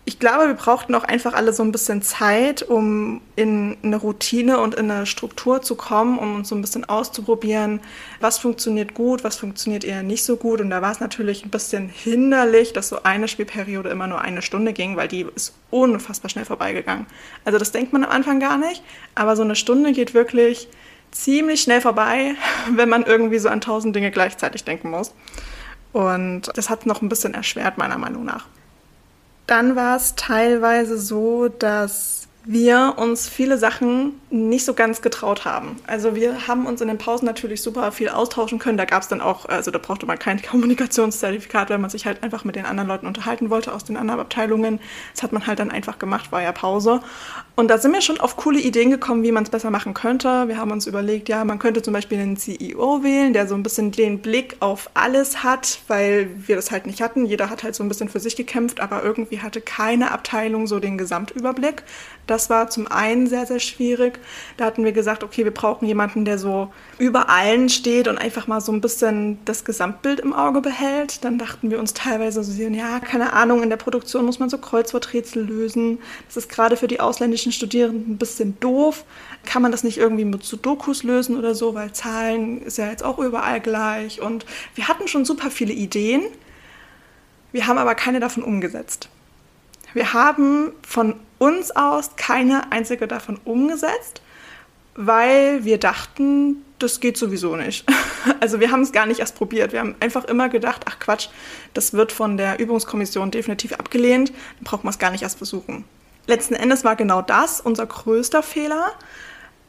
ich 0.06 0.20
glaube, 0.20 0.48
wir 0.48 0.54
brauchten 0.54 0.94
auch 0.96 1.06
einfach 1.06 1.34
alle 1.34 1.54
so 1.54 1.64
ein 1.64 1.72
bisschen 1.72 2.02
Zeit, 2.02 2.62
um 2.62 3.22
in 3.38 3.78
eine 3.84 3.96
Routine 3.96 4.60
und 4.60 4.76
in 4.76 4.92
eine 4.92 5.06
Struktur 5.06 5.62
zu 5.62 5.76
kommen, 5.76 6.20
um 6.20 6.36
uns 6.36 6.50
so 6.50 6.56
ein 6.56 6.62
bisschen 6.62 6.84
auszuprobieren, 6.84 7.80
was 8.20 8.38
funktioniert 8.38 8.96
gut, 8.96 9.24
was 9.24 9.38
funktioniert 9.38 9.86
eher 9.86 10.04
nicht 10.04 10.26
so 10.26 10.36
gut. 10.36 10.60
Und 10.60 10.72
da 10.72 10.82
war 10.82 10.92
es 10.92 11.00
natürlich 11.00 11.46
ein 11.46 11.52
bisschen 11.52 11.88
hinderlich, 11.88 12.74
dass 12.74 12.90
so 12.90 13.04
eine 13.04 13.30
Spielperiode 13.30 13.90
immer 13.90 14.08
nur 14.08 14.20
eine 14.20 14.42
Stunde 14.42 14.74
ging, 14.74 14.98
weil 14.98 15.08
die 15.08 15.26
ist 15.36 15.54
unfassbar 15.72 16.30
schnell 16.30 16.46
vorbeigegangen. 16.46 17.06
Also 17.46 17.58
das 17.58 17.72
denkt 17.72 17.94
man 17.94 18.04
am 18.04 18.12
Anfang 18.12 18.42
gar 18.42 18.58
nicht, 18.58 18.84
aber 19.16 19.38
so 19.38 19.44
eine 19.44 19.56
Stunde 19.56 19.94
geht 19.94 20.14
wirklich 20.14 20.68
ziemlich 21.12 21.62
schnell 21.62 21.80
vorbei, 21.80 22.36
wenn 22.76 22.90
man 22.90 23.04
irgendwie 23.04 23.40
so 23.40 23.48
an 23.48 23.62
tausend 23.62 23.96
Dinge 23.96 24.12
gleichzeitig 24.12 24.66
denken 24.66 24.90
muss. 24.90 25.14
Und 25.94 26.52
das 26.56 26.70
hat 26.70 26.86
noch 26.86 27.02
ein 27.02 27.08
bisschen 27.08 27.34
erschwert, 27.34 27.78
meiner 27.78 27.98
Meinung 27.98 28.26
nach. 28.26 28.48
Dann 29.48 29.76
war 29.76 29.98
es 29.98 30.16
teilweise 30.16 30.98
so, 30.98 31.50
dass 31.50 32.28
wir 32.46 32.96
uns 32.98 33.30
viele 33.30 33.58
Sachen 33.58 34.20
nicht 34.30 34.66
so 34.66 34.74
ganz 34.74 35.02
getraut 35.02 35.46
haben. 35.46 35.78
Also 35.88 36.16
wir 36.16 36.48
haben 36.48 36.66
uns 36.66 36.82
in 36.82 36.90
den 36.90 36.98
Pausen 36.98 37.26
natürlich 37.26 37.62
super 37.62 37.92
viel 37.92 38.10
austauschen 38.10 38.60
können. 38.60 38.78
Da 38.78 38.86
gab 38.86 39.02
es 39.02 39.08
dann 39.08 39.22
auch, 39.22 39.46
also 39.46 39.72
da 39.72 39.80
brauchte 39.80 40.06
man 40.06 40.20
kein 40.20 40.42
Kommunikationszertifikat, 40.42 41.70
weil 41.70 41.78
man 41.78 41.90
sich 41.90 42.06
halt 42.06 42.22
einfach 42.22 42.44
mit 42.44 42.56
den 42.56 42.66
anderen 42.66 42.90
Leuten 42.90 43.08
unterhalten 43.08 43.50
wollte 43.50 43.74
aus 43.74 43.86
den 43.86 43.96
anderen 43.96 44.20
Abteilungen. 44.20 44.80
Das 45.14 45.24
hat 45.24 45.32
man 45.32 45.48
halt 45.48 45.60
dann 45.60 45.72
einfach 45.72 46.00
gemacht, 46.00 46.32
war 46.32 46.42
ja 46.42 46.52
Pause. 46.52 47.02
Und 47.56 47.70
da 47.70 47.78
sind 47.78 47.94
wir 47.94 48.02
schon 48.02 48.20
auf 48.20 48.36
coole 48.36 48.60
Ideen 48.60 48.90
gekommen, 48.90 49.24
wie 49.24 49.32
man 49.32 49.44
es 49.44 49.50
besser 49.50 49.70
machen 49.70 49.94
könnte. 49.94 50.48
Wir 50.48 50.58
haben 50.58 50.72
uns 50.72 50.88
überlegt, 50.88 51.30
ja, 51.30 51.46
man 51.46 51.60
könnte 51.60 51.82
zum 51.82 51.94
Beispiel 51.94 52.20
einen 52.20 52.36
CEO 52.36 53.04
wählen, 53.04 53.32
der 53.32 53.48
so 53.48 53.56
ein 53.56 53.64
bisschen 53.64 53.92
den 53.92 54.20
Blick 54.20 54.58
auf 54.60 54.90
alles 54.96 55.44
hat, 55.44 55.80
weil 55.88 56.30
wir 56.48 56.56
das 56.56 56.72
halt 56.72 56.88
nicht 56.88 57.02
hatten. 57.02 57.26
Jeder 57.26 57.50
hat 57.50 57.64
halt 57.64 57.76
so 57.76 57.84
ein 57.84 57.90
bisschen 57.90 58.10
für 58.10 58.20
sich 58.20 58.36
gekämpft, 58.36 58.80
aber 58.80 59.04
irgendwie 59.04 59.40
hatte 59.40 59.62
keine 59.62 60.12
Abteilung 60.12 60.66
so 60.68 60.80
den 60.80 60.98
Gesamtüberblick. 60.98 61.84
Das 62.26 62.50
war 62.50 62.70
zum 62.70 62.88
einen 62.88 63.28
sehr, 63.28 63.46
sehr 63.46 63.60
schwierig. 63.60 64.20
Da 64.56 64.66
hatten 64.66 64.86
wir 64.86 64.94
gesagt, 64.94 65.24
okay, 65.24 65.44
wir 65.44 65.54
brauchen 65.54 65.86
jemanden, 65.86 66.24
der 66.24 66.38
so 66.38 66.72
über 66.98 67.30
allen 67.30 67.68
steht 67.68 68.08
und 68.08 68.18
einfach 68.18 68.48
mal 68.48 68.62
so 68.62 68.72
ein 68.72 68.80
bisschen 68.80 69.40
das 69.44 69.66
Gesamtbild 69.66 70.22
im 70.22 70.32
Auge 70.32 70.62
behält. 70.62 71.24
Dann 71.26 71.38
dachten 71.38 71.70
wir 71.70 71.80
uns 71.80 71.94
teilweise 71.94 72.44
so, 72.44 72.54
ja, 72.62 73.00
keine 73.00 73.34
Ahnung, 73.34 73.62
in 73.62 73.70
der 73.70 73.78
Produktion 73.78 74.26
muss 74.26 74.40
man 74.40 74.50
so 74.50 74.58
Kreuzworträtsel 74.58 75.44
lösen. 75.44 76.00
Das 76.28 76.38
ist 76.38 76.50
gerade 76.50 76.78
für 76.78 76.88
die 76.88 77.02
ausländischen 77.02 77.52
Studierenden 77.52 78.14
ein 78.14 78.18
bisschen 78.18 78.58
doof. 78.62 79.04
Kann 79.46 79.62
man 79.62 79.72
das 79.72 79.84
nicht 79.84 79.98
irgendwie 79.98 80.26
mit 80.26 80.44
Sudokus 80.44 81.04
lösen 81.04 81.38
oder 81.38 81.56
so, 81.56 81.74
weil 81.74 81.92
Zahlen 81.92 82.62
ist 82.62 82.78
ja 82.78 82.90
jetzt 82.90 83.04
auch 83.04 83.20
überall 83.20 83.60
gleich. 83.60 84.22
Und 84.22 84.46
wir 84.76 84.88
hatten 84.88 85.10
schon 85.10 85.26
super 85.26 85.52
viele 85.52 85.74
Ideen. 85.74 86.22
Wir 87.52 87.68
haben 87.68 87.78
aber 87.78 87.96
keine 87.96 88.22
davon 88.22 88.44
umgesetzt. 88.44 89.10
Wir 89.94 90.14
haben 90.14 90.72
von 90.82 91.16
uns 91.44 91.76
aus 91.76 92.16
keine 92.16 92.72
einzige 92.72 93.06
davon 93.06 93.38
umgesetzt, 93.44 94.22
weil 94.96 95.66
wir 95.66 95.78
dachten, 95.78 96.64
das 96.80 97.02
geht 97.02 97.18
sowieso 97.18 97.58
nicht. 97.58 97.86
Also 98.40 98.62
wir 98.62 98.72
haben 98.72 98.84
es 98.84 98.94
gar 98.94 99.06
nicht 99.06 99.20
erst 99.20 99.36
probiert. 99.36 99.74
Wir 99.74 99.82
haben 99.82 99.96
einfach 100.00 100.24
immer 100.24 100.48
gedacht, 100.48 100.84
ach 100.86 100.98
Quatsch, 101.00 101.28
das 101.74 101.92
wird 101.92 102.14
von 102.14 102.38
der 102.38 102.58
Übungskommission 102.58 103.32
definitiv 103.32 103.74
abgelehnt, 103.74 104.30
dann 104.30 104.64
braucht 104.64 104.86
man 104.86 104.92
es 104.92 105.00
gar 105.00 105.12
nicht 105.12 105.24
erst 105.24 105.40
versuchen. 105.40 105.84
Letzten 106.26 106.54
Endes 106.54 106.86
war 106.86 106.96
genau 106.96 107.22
das 107.22 107.60
unser 107.60 107.86
größter 107.86 108.42
Fehler, 108.42 108.94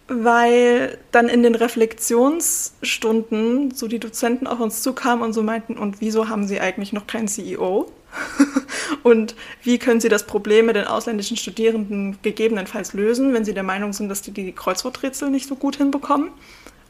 weil 0.07 0.99
dann 1.11 1.29
in 1.29 1.43
den 1.43 1.57
Reflexionsstunden 1.57 3.73
so 3.73 3.89
die 3.89 3.99
Dozenten 3.99 4.47
auf 4.47 4.61
uns 4.61 4.83
zukamen 4.83 5.25
und 5.25 5.33
so 5.33 5.43
meinten, 5.43 5.77
und 5.77 6.01
wieso 6.01 6.29
haben 6.29 6.47
sie 6.47 6.61
eigentlich 6.61 6.93
noch 6.93 7.09
keinen 7.09 7.27
CEO? 7.27 7.91
und 9.03 9.35
wie 9.63 9.79
können 9.79 10.01
Sie 10.01 10.09
das 10.09 10.27
Problem 10.27 10.67
mit 10.67 10.77
den 10.77 10.87
ausländischen 10.87 11.37
Studierenden 11.37 12.19
gegebenenfalls 12.23 12.93
lösen, 12.93 13.33
wenn 13.35 13.45
Sie 13.45 13.55
der 13.55 13.63
Meinung 13.63 13.93
sind, 13.93 14.09
dass 14.09 14.23
die 14.23 14.33
die 14.33 14.53
Kreuzworträtsel 14.53 15.31
nicht 15.31 15.49
so 15.49 15.57
gut 15.57 15.77
hinbekommen? 15.77 16.31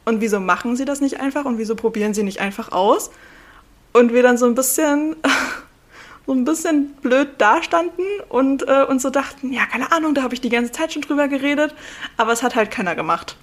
Und 0.05 0.21
wieso 0.21 0.39
machen 0.39 0.75
Sie 0.75 0.85
das 0.85 1.01
nicht 1.01 1.19
einfach 1.19 1.45
und 1.45 1.57
wieso 1.57 1.75
probieren 1.75 2.13
Sie 2.13 2.23
nicht 2.23 2.39
einfach 2.39 2.71
aus? 2.71 3.09
Und 3.93 4.13
wir 4.13 4.23
dann 4.23 4.37
so 4.37 4.45
ein 4.45 4.55
bisschen 4.55 5.15
so 6.25 6.33
ein 6.33 6.43
bisschen 6.43 6.93
blöd 7.01 7.29
dastanden 7.37 8.05
und 8.29 8.67
äh, 8.67 8.83
uns 8.83 9.03
so 9.03 9.09
dachten, 9.09 9.53
ja, 9.53 9.65
keine 9.65 9.91
Ahnung, 9.91 10.15
da 10.15 10.23
habe 10.23 10.33
ich 10.33 10.41
die 10.41 10.49
ganze 10.49 10.71
Zeit 10.71 10.93
schon 10.93 11.03
drüber 11.03 11.27
geredet, 11.27 11.75
aber 12.17 12.31
es 12.31 12.41
hat 12.41 12.55
halt 12.55 12.71
keiner 12.71 12.95
gemacht. 12.95 13.37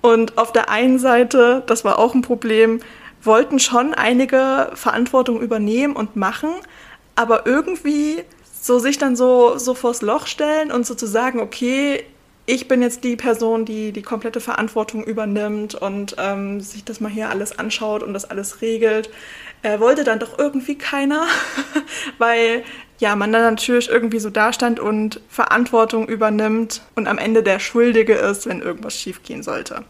Und 0.00 0.38
auf 0.38 0.52
der 0.52 0.70
einen 0.70 0.98
Seite, 0.98 1.62
das 1.66 1.84
war 1.84 1.98
auch 1.98 2.14
ein 2.14 2.22
Problem, 2.22 2.80
wollten 3.22 3.58
schon 3.58 3.94
einige 3.94 4.70
Verantwortung 4.74 5.40
übernehmen 5.40 5.96
und 5.96 6.14
machen, 6.14 6.50
aber 7.18 7.46
irgendwie 7.46 8.22
so 8.62 8.78
sich 8.78 8.96
dann 8.96 9.16
so, 9.16 9.58
so 9.58 9.74
vors 9.74 10.02
Loch 10.02 10.28
stellen 10.28 10.70
und 10.70 10.86
so 10.86 10.94
zu 10.94 11.06
sagen, 11.06 11.40
okay, 11.40 12.04
ich 12.46 12.68
bin 12.68 12.80
jetzt 12.80 13.02
die 13.02 13.16
Person, 13.16 13.64
die 13.64 13.90
die 13.90 14.02
komplette 14.02 14.40
Verantwortung 14.40 15.02
übernimmt 15.02 15.74
und 15.74 16.14
ähm, 16.18 16.60
sich 16.60 16.84
das 16.84 17.00
mal 17.00 17.10
hier 17.10 17.28
alles 17.28 17.58
anschaut 17.58 18.04
und 18.04 18.14
das 18.14 18.24
alles 18.24 18.62
regelt, 18.62 19.10
äh, 19.62 19.80
wollte 19.80 20.04
dann 20.04 20.20
doch 20.20 20.38
irgendwie 20.38 20.78
keiner, 20.78 21.26
weil 22.18 22.62
ja, 22.98 23.16
man 23.16 23.32
dann 23.32 23.42
natürlich 23.42 23.88
irgendwie 23.88 24.20
so 24.20 24.30
dastand 24.30 24.78
und 24.78 25.20
Verantwortung 25.28 26.06
übernimmt 26.06 26.82
und 26.94 27.08
am 27.08 27.18
Ende 27.18 27.42
der 27.42 27.58
Schuldige 27.58 28.14
ist, 28.14 28.46
wenn 28.46 28.62
irgendwas 28.62 28.94
schiefgehen 28.94 29.42
sollte. 29.42 29.82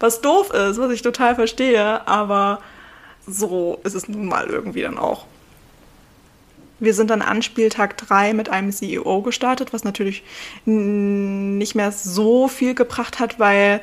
Was 0.00 0.22
doof 0.22 0.54
ist, 0.54 0.78
was 0.78 0.90
ich 0.90 1.02
total 1.02 1.34
verstehe, 1.34 2.08
aber 2.08 2.62
so 3.26 3.78
ist 3.84 3.94
es 3.94 4.08
nun 4.08 4.24
mal 4.24 4.46
irgendwie 4.46 4.80
dann 4.80 4.96
auch. 4.96 5.26
Wir 6.82 6.94
sind 6.94 7.10
dann 7.10 7.22
an 7.22 7.42
Spieltag 7.42 7.96
3 7.96 8.34
mit 8.34 8.48
einem 8.48 8.72
CEO 8.72 9.22
gestartet, 9.22 9.72
was 9.72 9.84
natürlich 9.84 10.24
nicht 10.64 11.76
mehr 11.76 11.92
so 11.92 12.48
viel 12.48 12.74
gebracht 12.74 13.20
hat, 13.20 13.38
weil, 13.38 13.80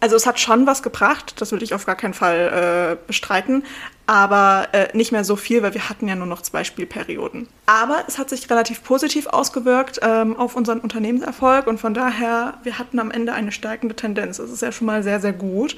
also 0.00 0.16
es 0.16 0.26
hat 0.26 0.40
schon 0.40 0.66
was 0.66 0.82
gebracht, 0.82 1.40
das 1.40 1.52
würde 1.52 1.64
ich 1.64 1.72
auf 1.72 1.86
gar 1.86 1.94
keinen 1.94 2.14
Fall 2.14 2.96
äh, 2.98 3.06
bestreiten, 3.06 3.62
aber 4.06 4.66
äh, 4.72 4.88
nicht 4.96 5.12
mehr 5.12 5.22
so 5.22 5.36
viel, 5.36 5.62
weil 5.62 5.74
wir 5.74 5.88
hatten 5.88 6.08
ja 6.08 6.16
nur 6.16 6.26
noch 6.26 6.42
zwei 6.42 6.64
Spielperioden. 6.64 7.46
Aber 7.66 8.02
es 8.08 8.18
hat 8.18 8.28
sich 8.28 8.50
relativ 8.50 8.82
positiv 8.82 9.28
ausgewirkt 9.28 10.00
ähm, 10.02 10.36
auf 10.36 10.56
unseren 10.56 10.80
Unternehmenserfolg 10.80 11.68
und 11.68 11.78
von 11.78 11.94
daher, 11.94 12.54
wir 12.64 12.80
hatten 12.80 12.98
am 12.98 13.12
Ende 13.12 13.34
eine 13.34 13.52
steigende 13.52 13.94
Tendenz. 13.94 14.38
Das 14.38 14.50
ist 14.50 14.62
ja 14.62 14.72
schon 14.72 14.88
mal 14.88 15.04
sehr, 15.04 15.20
sehr 15.20 15.32
gut. 15.32 15.76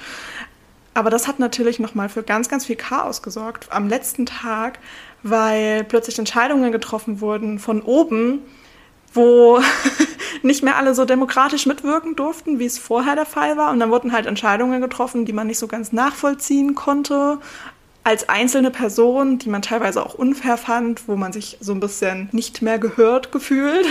Aber 0.95 1.11
das 1.11 1.29
hat 1.29 1.39
natürlich 1.39 1.79
nochmal 1.79 2.09
für 2.09 2.23
ganz, 2.23 2.49
ganz 2.49 2.65
viel 2.67 2.75
Chaos 2.75 3.23
gesorgt. 3.23 3.69
Am 3.71 3.89
letzten 3.89 4.27
Tag 4.27 4.79
weil 5.23 5.85
plötzlich 5.85 6.19
Entscheidungen 6.19 6.73
getroffen 6.73 7.21
wurden 7.21 7.59
von 7.59 7.83
oben, 7.83 8.41
wo 9.13 9.61
nicht 10.43 10.63
mehr 10.63 10.77
alle 10.77 10.95
so 10.95 11.05
demokratisch 11.05 11.67
mitwirken 11.67 12.17
durften, 12.17 12.59
wie 12.59 12.67
es 12.67 12.79
vorher 12.79 13.15
der 13.15 13.27
Fall 13.27 13.57
war. 13.57 13.71
Und 13.71 13.81
dann 13.81 13.91
wurden 13.91 14.13
halt 14.13 14.27
Entscheidungen 14.27 14.81
getroffen, 14.81 15.25
die 15.25 15.33
man 15.33 15.47
nicht 15.47 15.59
so 15.59 15.67
ganz 15.67 15.93
nachvollziehen 15.93 16.75
konnte. 16.75 17.39
als 18.05 18.29
einzelne 18.29 18.71
Person, 18.71 19.39
die 19.39 19.51
man 19.51 19.61
teilweise 19.61 20.05
auch 20.05 20.15
unfair 20.15 20.57
fand, 20.57 21.09
wo 21.09 21.17
man 21.17 21.33
sich 21.33 21.59
so 21.61 21.73
ein 21.73 21.81
bisschen 21.81 22.29
nicht 22.33 22.63
mehr 22.63 22.79
gehört 22.79 23.33
gefühlt. 23.33 23.87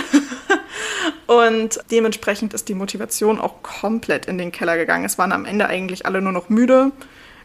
und 1.26 1.78
dementsprechend 1.90 2.52
ist 2.54 2.68
die 2.68 2.74
Motivation 2.74 3.40
auch 3.40 3.62
komplett 3.62 4.26
in 4.26 4.38
den 4.38 4.50
Keller 4.50 4.76
gegangen. 4.76 5.04
Es 5.04 5.18
waren 5.18 5.32
am 5.32 5.44
Ende 5.44 5.66
eigentlich 5.66 6.04
alle 6.04 6.20
nur 6.20 6.32
noch 6.32 6.48
müde, 6.48 6.90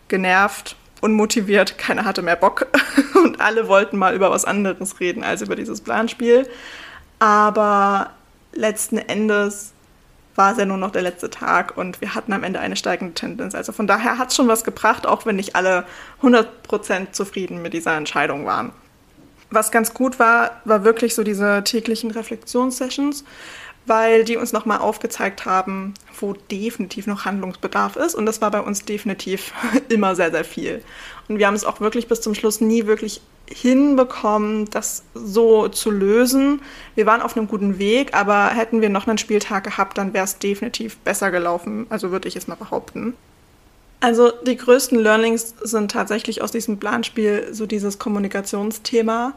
genervt, 0.07 0.75
unmotiviert, 1.03 1.77
keiner 1.77 2.05
hatte 2.05 2.21
mehr 2.21 2.37
Bock 2.37 2.67
und 3.15 3.41
alle 3.41 3.67
wollten 3.67 3.97
mal 3.97 4.15
über 4.15 4.31
was 4.31 4.45
anderes 4.45 4.99
reden 4.99 5.23
als 5.23 5.41
über 5.41 5.55
dieses 5.55 5.81
Planspiel. 5.81 6.47
Aber 7.19 8.11
letzten 8.53 8.97
Endes 8.97 9.73
war 10.35 10.53
es 10.53 10.57
ja 10.57 10.65
nur 10.65 10.77
noch 10.77 10.91
der 10.91 11.03
letzte 11.03 11.29
Tag 11.29 11.77
und 11.77 12.01
wir 12.01 12.15
hatten 12.15 12.33
am 12.33 12.43
Ende 12.43 12.59
eine 12.59 12.75
steigende 12.75 13.13
Tendenz. 13.13 13.53
Also 13.53 13.71
von 13.71 13.85
daher 13.85 14.17
hat 14.17 14.29
es 14.29 14.35
schon 14.35 14.47
was 14.47 14.63
gebracht, 14.63 15.05
auch 15.05 15.25
wenn 15.25 15.35
nicht 15.35 15.55
alle 15.55 15.85
100% 16.23 17.11
zufrieden 17.11 17.61
mit 17.61 17.73
dieser 17.73 17.95
Entscheidung 17.95 18.45
waren. 18.45 18.71
Was 19.51 19.71
ganz 19.71 19.93
gut 19.93 20.17
war, 20.17 20.61
war 20.65 20.83
wirklich 20.83 21.13
so 21.13 21.23
diese 21.23 21.63
täglichen 21.63 22.09
Reflexionssessions, 22.09 23.23
weil 23.85 24.23
die 24.23 24.37
uns 24.37 24.53
nochmal 24.53 24.79
aufgezeigt 24.79 25.45
haben, 25.45 25.93
wo 26.19 26.33
definitiv 26.33 27.07
noch 27.07 27.25
Handlungsbedarf 27.25 27.95
ist. 27.95 28.15
Und 28.15 28.25
das 28.25 28.41
war 28.41 28.51
bei 28.51 28.61
uns 28.61 28.85
definitiv 28.85 29.53
immer 29.89 30.15
sehr, 30.15 30.31
sehr 30.31 30.45
viel. 30.45 30.83
Und 31.27 31.39
wir 31.39 31.47
haben 31.47 31.55
es 31.55 31.65
auch 31.65 31.79
wirklich 31.79 32.07
bis 32.07 32.21
zum 32.21 32.35
Schluss 32.35 32.61
nie 32.61 32.85
wirklich 32.85 33.21
hinbekommen, 33.49 34.69
das 34.69 35.03
so 35.13 35.67
zu 35.67 35.91
lösen. 35.91 36.61
Wir 36.95 37.05
waren 37.05 37.21
auf 37.21 37.35
einem 37.35 37.47
guten 37.47 37.77
Weg, 37.77 38.13
aber 38.13 38.47
hätten 38.49 38.81
wir 38.81 38.89
noch 38.89 39.07
einen 39.07 39.17
Spieltag 39.17 39.63
gehabt, 39.63 39.97
dann 39.97 40.13
wäre 40.13 40.25
es 40.25 40.39
definitiv 40.39 40.97
besser 40.97 41.31
gelaufen. 41.31 41.85
Also 41.89 42.11
würde 42.11 42.27
ich 42.27 42.35
es 42.35 42.47
mal 42.47 42.55
behaupten. 42.55 43.13
Also 43.99 44.31
die 44.45 44.57
größten 44.57 44.99
Learnings 44.99 45.55
sind 45.61 45.91
tatsächlich 45.91 46.41
aus 46.41 46.51
diesem 46.51 46.77
Planspiel 46.77 47.49
so 47.51 47.65
dieses 47.65 47.99
Kommunikationsthema 47.99 49.33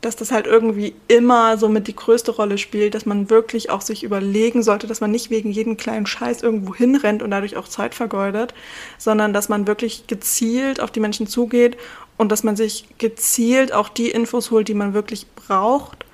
dass 0.00 0.14
das 0.14 0.30
halt 0.30 0.46
irgendwie 0.46 0.94
immer 1.08 1.58
so 1.58 1.68
mit 1.68 1.88
die 1.88 1.96
größte 1.96 2.30
Rolle 2.30 2.56
spielt, 2.56 2.94
dass 2.94 3.04
man 3.04 3.30
wirklich 3.30 3.70
auch 3.70 3.80
sich 3.80 4.04
überlegen 4.04 4.62
sollte, 4.62 4.86
dass 4.86 5.00
man 5.00 5.10
nicht 5.10 5.30
wegen 5.30 5.50
jedem 5.50 5.76
kleinen 5.76 6.06
Scheiß 6.06 6.42
irgendwo 6.42 6.74
hinrennt 6.74 7.22
und 7.22 7.32
dadurch 7.32 7.56
auch 7.56 7.66
Zeit 7.66 7.94
vergeudet, 7.94 8.54
sondern 8.96 9.32
dass 9.32 9.48
man 9.48 9.66
wirklich 9.66 10.06
gezielt 10.06 10.80
auf 10.80 10.92
die 10.92 11.00
Menschen 11.00 11.26
zugeht 11.26 11.76
und 12.16 12.30
dass 12.30 12.44
man 12.44 12.54
sich 12.54 12.86
gezielt 12.98 13.72
auch 13.72 13.88
die 13.88 14.10
Infos 14.10 14.52
holt, 14.52 14.68
die 14.68 14.74
man 14.74 14.94
wirklich 14.94 15.26
braucht, 15.34 16.04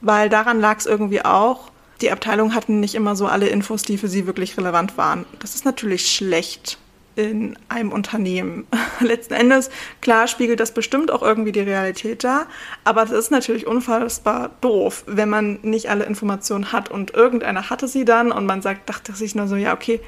weil 0.00 0.28
daran 0.28 0.60
lag 0.60 0.78
es 0.78 0.86
irgendwie 0.86 1.24
auch. 1.24 1.70
Die 2.00 2.10
Abteilungen 2.10 2.54
hatten 2.54 2.80
nicht 2.80 2.94
immer 2.94 3.14
so 3.16 3.26
alle 3.26 3.48
Infos, 3.48 3.82
die 3.82 3.98
für 3.98 4.08
sie 4.08 4.26
wirklich 4.26 4.56
relevant 4.56 4.96
waren. 4.96 5.26
Das 5.40 5.54
ist 5.54 5.64
natürlich 5.64 6.10
schlecht 6.10 6.78
in 7.18 7.58
einem 7.68 7.92
Unternehmen. 7.92 8.66
Letzten 9.00 9.34
Endes, 9.34 9.70
klar, 10.00 10.28
spiegelt 10.28 10.60
das 10.60 10.72
bestimmt 10.72 11.10
auch 11.10 11.22
irgendwie 11.22 11.52
die 11.52 11.60
Realität 11.60 12.22
dar, 12.24 12.46
aber 12.84 13.02
es 13.02 13.10
ist 13.10 13.30
natürlich 13.30 13.66
unfassbar 13.66 14.50
doof, 14.60 15.04
wenn 15.06 15.28
man 15.28 15.58
nicht 15.62 15.90
alle 15.90 16.04
Informationen 16.04 16.72
hat 16.72 16.90
und 16.90 17.14
irgendeiner 17.14 17.70
hatte 17.70 17.88
sie 17.88 18.04
dann 18.04 18.30
und 18.30 18.46
man 18.46 18.62
sagt, 18.62 18.88
dachte 18.88 19.12
sich 19.12 19.34
nur 19.34 19.48
so, 19.48 19.56
ja, 19.56 19.74
okay, 19.74 20.00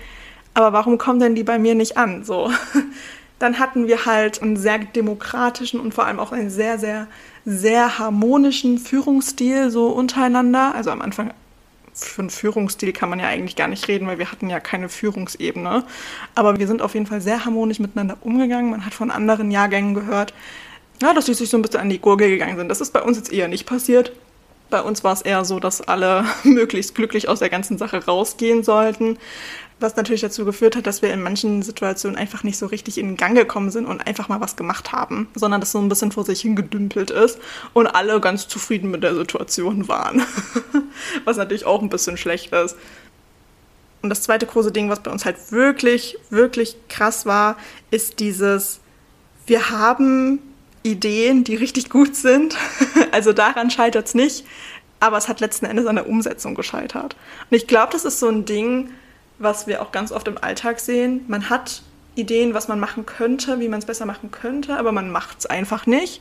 aber 0.54 0.72
warum 0.72 0.98
kommen 0.98 1.20
denn 1.20 1.34
die 1.34 1.44
bei 1.44 1.58
mir 1.58 1.74
nicht 1.74 1.96
an? 1.96 2.24
So. 2.24 2.50
Dann 3.38 3.58
hatten 3.58 3.86
wir 3.86 4.04
halt 4.04 4.42
einen 4.42 4.56
sehr 4.56 4.78
demokratischen 4.78 5.80
und 5.80 5.94
vor 5.94 6.04
allem 6.06 6.18
auch 6.18 6.32
einen 6.32 6.50
sehr, 6.50 6.78
sehr, 6.78 7.06
sehr 7.46 7.98
harmonischen 7.98 8.78
Führungsstil 8.78 9.70
so 9.70 9.88
untereinander. 9.88 10.74
Also 10.74 10.90
am 10.90 11.00
Anfang 11.00 11.32
für 11.92 12.22
einen 12.22 12.30
Führungsstil 12.30 12.92
kann 12.92 13.08
man 13.08 13.20
ja 13.20 13.26
eigentlich 13.26 13.56
gar 13.56 13.68
nicht 13.68 13.86
reden, 13.88 14.06
weil 14.06 14.18
wir 14.18 14.30
hatten 14.30 14.48
ja 14.48 14.60
keine 14.60 14.88
Führungsebene. 14.88 15.84
Aber 16.34 16.58
wir 16.58 16.66
sind 16.66 16.82
auf 16.82 16.94
jeden 16.94 17.06
Fall 17.06 17.20
sehr 17.20 17.44
harmonisch 17.44 17.78
miteinander 17.78 18.16
umgegangen. 18.20 18.70
Man 18.70 18.86
hat 18.86 18.94
von 18.94 19.10
anderen 19.10 19.50
Jahrgängen 19.50 19.94
gehört, 19.94 20.34
ja, 21.02 21.14
dass 21.14 21.26
sie 21.26 21.34
sich 21.34 21.48
so 21.48 21.56
ein 21.56 21.62
bisschen 21.62 21.80
an 21.80 21.90
die 21.90 22.00
Gurgel 22.00 22.28
gegangen 22.28 22.56
sind. 22.56 22.68
Das 22.68 22.80
ist 22.80 22.92
bei 22.92 23.02
uns 23.02 23.16
jetzt 23.16 23.32
eher 23.32 23.48
nicht 23.48 23.66
passiert. 23.66 24.12
Bei 24.70 24.82
uns 24.82 25.04
war 25.04 25.12
es 25.12 25.22
eher 25.22 25.44
so, 25.44 25.60
dass 25.60 25.80
alle 25.80 26.24
möglichst 26.44 26.94
glücklich 26.94 27.28
aus 27.28 27.40
der 27.40 27.50
ganzen 27.50 27.78
Sache 27.78 28.04
rausgehen 28.04 28.62
sollten 28.62 29.18
was 29.80 29.96
natürlich 29.96 30.20
dazu 30.20 30.44
geführt 30.44 30.76
hat, 30.76 30.86
dass 30.86 31.02
wir 31.02 31.12
in 31.12 31.22
manchen 31.22 31.62
Situationen 31.62 32.16
einfach 32.16 32.42
nicht 32.42 32.58
so 32.58 32.66
richtig 32.66 32.98
in 32.98 33.16
Gang 33.16 33.34
gekommen 33.34 33.70
sind 33.70 33.86
und 33.86 34.06
einfach 34.06 34.28
mal 34.28 34.40
was 34.40 34.56
gemacht 34.56 34.92
haben, 34.92 35.28
sondern 35.34 35.60
dass 35.60 35.72
so 35.72 35.78
ein 35.78 35.88
bisschen 35.88 36.12
vor 36.12 36.24
sich 36.24 36.42
hingedümpelt 36.42 37.10
ist 37.10 37.38
und 37.72 37.86
alle 37.86 38.20
ganz 38.20 38.46
zufrieden 38.48 38.90
mit 38.90 39.02
der 39.02 39.14
Situation 39.14 39.88
waren. 39.88 40.22
was 41.24 41.36
natürlich 41.36 41.64
auch 41.64 41.82
ein 41.82 41.88
bisschen 41.88 42.16
schlecht 42.16 42.52
ist. 42.52 42.76
Und 44.02 44.10
das 44.10 44.22
zweite 44.22 44.46
große 44.46 44.72
Ding, 44.72 44.88
was 44.88 45.00
bei 45.00 45.10
uns 45.10 45.24
halt 45.24 45.36
wirklich, 45.50 46.18
wirklich 46.30 46.76
krass 46.88 47.26
war, 47.26 47.56
ist 47.90 48.20
dieses, 48.20 48.80
wir 49.46 49.70
haben 49.70 50.40
Ideen, 50.82 51.44
die 51.44 51.56
richtig 51.56 51.90
gut 51.90 52.16
sind. 52.16 52.56
also 53.12 53.32
daran 53.32 53.70
scheitert 53.70 54.06
es 54.06 54.14
nicht. 54.14 54.46
Aber 55.00 55.16
es 55.16 55.28
hat 55.28 55.40
letzten 55.40 55.66
Endes 55.66 55.86
an 55.86 55.96
der 55.96 56.08
Umsetzung 56.08 56.54
gescheitert. 56.54 57.16
Und 57.50 57.56
ich 57.56 57.66
glaube, 57.66 57.92
das 57.92 58.04
ist 58.04 58.20
so 58.20 58.28
ein 58.28 58.44
Ding, 58.44 58.90
was 59.38 59.66
wir 59.66 59.82
auch 59.82 59.92
ganz 59.92 60.12
oft 60.12 60.28
im 60.28 60.36
Alltag 60.38 60.78
sehen. 60.78 61.24
Man 61.26 61.48
hat 61.48 61.82
Ideen, 62.14 62.54
was 62.54 62.68
man 62.68 62.78
machen 62.78 63.06
könnte, 63.06 63.60
wie 63.60 63.68
man 63.68 63.78
es 63.78 63.86
besser 63.86 64.04
machen 64.04 64.30
könnte, 64.30 64.76
aber 64.76 64.92
man 64.92 65.10
macht 65.10 65.38
es 65.40 65.46
einfach 65.46 65.86
nicht. 65.86 66.20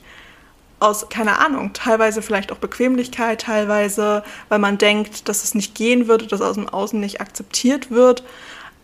Aus, 0.80 1.10
keine 1.10 1.40
Ahnung, 1.40 1.74
teilweise 1.74 2.22
vielleicht 2.22 2.54
auch 2.54 2.58
Bequemlichkeit, 2.58 3.42
teilweise, 3.42 4.24
weil 4.48 4.60
man 4.60 4.78
denkt, 4.78 5.28
dass 5.28 5.44
es 5.44 5.54
nicht 5.54 5.76
gehen 5.76 6.08
würde, 6.08 6.26
dass 6.26 6.40
aus 6.40 6.56
dem 6.56 6.70
Außen 6.70 6.98
nicht 6.98 7.20
akzeptiert 7.20 7.92
wird. 7.92 8.24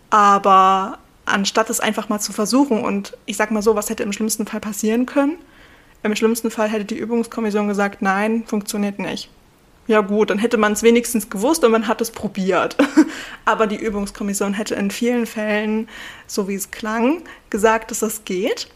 Aber 0.10 0.98
anstatt 1.26 1.70
es 1.70 1.80
einfach 1.80 2.10
mal 2.10 2.20
zu 2.20 2.34
versuchen 2.34 2.84
und 2.84 3.18
ich 3.26 3.38
sag 3.38 3.52
mal 3.52 3.62
so, 3.62 3.76
was 3.76 3.90
hätte 3.90 4.04
im 4.04 4.12
schlimmsten 4.12 4.46
Fall 4.46 4.60
passieren 4.60 5.06
können? 5.06 5.38
Im 6.06 6.16
schlimmsten 6.16 6.52
Fall 6.52 6.70
hätte 6.70 6.86
die 6.86 6.98
Übungskommission 6.98 7.68
gesagt, 7.68 8.02
nein, 8.02 8.44
funktioniert 8.46 9.00
nicht 9.00 9.30
ja 9.88 10.02
gut, 10.02 10.30
dann 10.30 10.40
hätte 10.40 10.58
man 10.58 10.74
es 10.74 10.84
wenigstens 10.84 11.30
gewusst 11.30 11.64
und 11.64 11.72
man 11.72 11.88
hat 11.88 12.02
es 12.02 12.12
probiert. 12.12 12.76
Aber 13.46 13.68
die 13.68 13.76
Übungskommission 13.76 14.54
hätte 14.54 14.76
in 14.76 14.90
vielen 14.90 15.26
Fällen, 15.26 15.88
so 16.28 16.48
wie 16.48 16.56
es 16.56 16.72
klang, 16.72 17.22
gesagt, 17.50 17.92
dass 17.92 18.00
das 18.00 18.26
geht. 18.26 18.68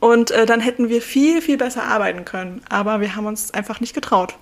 Und 0.00 0.30
äh, 0.30 0.46
dann 0.46 0.60
hätten 0.60 0.88
wir 0.88 1.02
viel, 1.02 1.42
viel 1.42 1.56
besser 1.56 1.82
arbeiten 1.82 2.24
können. 2.24 2.62
Aber 2.68 3.00
wir 3.00 3.16
haben 3.16 3.26
uns 3.26 3.52
einfach 3.52 3.80
nicht 3.80 3.94
getraut. 3.94 4.36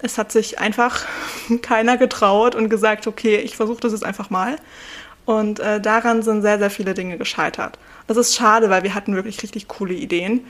Es 0.00 0.16
hat 0.16 0.30
sich 0.30 0.60
einfach 0.60 1.06
keiner 1.62 1.96
getraut 1.96 2.54
und 2.54 2.68
gesagt, 2.68 3.08
okay, 3.08 3.36
ich 3.36 3.56
versuche 3.56 3.80
das 3.80 3.92
jetzt 3.92 4.04
einfach 4.04 4.30
mal. 4.30 4.56
Und 5.24 5.58
äh, 5.58 5.80
daran 5.80 6.22
sind 6.22 6.42
sehr, 6.42 6.58
sehr 6.58 6.70
viele 6.70 6.94
Dinge 6.94 7.18
gescheitert. 7.18 7.78
Das 8.06 8.16
ist 8.16 8.34
schade, 8.34 8.70
weil 8.70 8.84
wir 8.84 8.94
hatten 8.94 9.14
wirklich 9.16 9.42
richtig 9.42 9.66
coole 9.66 9.94
Ideen. 9.94 10.44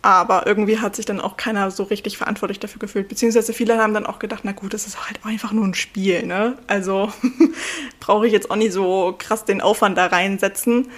Aber 0.00 0.46
irgendwie 0.46 0.78
hat 0.78 0.94
sich 0.94 1.06
dann 1.06 1.20
auch 1.20 1.36
keiner 1.36 1.70
so 1.70 1.82
richtig 1.82 2.18
verantwortlich 2.18 2.60
dafür 2.60 2.78
gefühlt. 2.78 3.08
Beziehungsweise 3.08 3.52
viele 3.52 3.78
haben 3.78 3.94
dann 3.94 4.06
auch 4.06 4.20
gedacht, 4.20 4.44
na 4.44 4.52
gut, 4.52 4.72
das 4.72 4.86
ist 4.86 5.06
halt 5.06 5.18
einfach 5.24 5.52
nur 5.52 5.64
ein 5.64 5.74
Spiel, 5.74 6.24
ne? 6.24 6.56
Also 6.68 7.12
brauche 8.00 8.26
ich 8.26 8.32
jetzt 8.32 8.50
auch 8.50 8.56
nicht 8.56 8.72
so 8.72 9.14
krass 9.18 9.44
den 9.44 9.60
Aufwand 9.60 9.98
da 9.98 10.06
reinsetzen. 10.06 10.88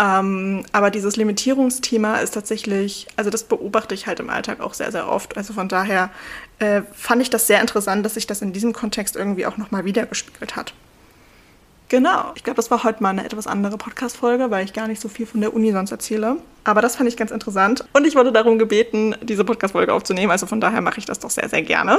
Ähm, 0.00 0.64
aber 0.72 0.90
dieses 0.90 1.16
Limitierungsthema 1.16 2.16
ist 2.16 2.32
tatsächlich, 2.32 3.06
also 3.16 3.30
das 3.30 3.44
beobachte 3.44 3.94
ich 3.94 4.06
halt 4.06 4.18
im 4.18 4.30
Alltag 4.30 4.60
auch 4.60 4.74
sehr, 4.74 4.90
sehr 4.90 5.08
oft. 5.08 5.36
Also 5.36 5.52
von 5.52 5.68
daher 5.68 6.10
äh, 6.58 6.82
fand 6.92 7.22
ich 7.22 7.30
das 7.30 7.46
sehr 7.46 7.60
interessant, 7.60 8.04
dass 8.04 8.14
sich 8.14 8.26
das 8.26 8.42
in 8.42 8.52
diesem 8.52 8.72
Kontext 8.72 9.14
irgendwie 9.14 9.46
auch 9.46 9.58
nochmal 9.58 9.84
wiedergespiegelt 9.84 10.56
hat. 10.56 10.72
Genau. 11.90 12.30
Ich 12.36 12.44
glaube, 12.44 12.54
das 12.54 12.70
war 12.70 12.84
heute 12.84 13.02
mal 13.02 13.08
eine 13.08 13.24
etwas 13.24 13.48
andere 13.48 13.76
Podcast-Folge, 13.76 14.52
weil 14.52 14.64
ich 14.64 14.72
gar 14.72 14.86
nicht 14.86 15.00
so 15.00 15.08
viel 15.08 15.26
von 15.26 15.40
der 15.40 15.52
Uni 15.52 15.72
sonst 15.72 15.90
erzähle. 15.90 16.36
Aber 16.62 16.82
das 16.82 16.94
fand 16.94 17.08
ich 17.08 17.16
ganz 17.16 17.32
interessant. 17.32 17.84
Und 17.92 18.06
ich 18.06 18.14
wurde 18.14 18.30
darum 18.30 18.60
gebeten, 18.60 19.16
diese 19.22 19.44
Podcast-Folge 19.44 19.92
aufzunehmen. 19.92 20.30
Also 20.30 20.46
von 20.46 20.60
daher 20.60 20.82
mache 20.82 20.98
ich 20.98 21.04
das 21.04 21.18
doch 21.18 21.30
sehr, 21.30 21.48
sehr 21.48 21.62
gerne. 21.62 21.98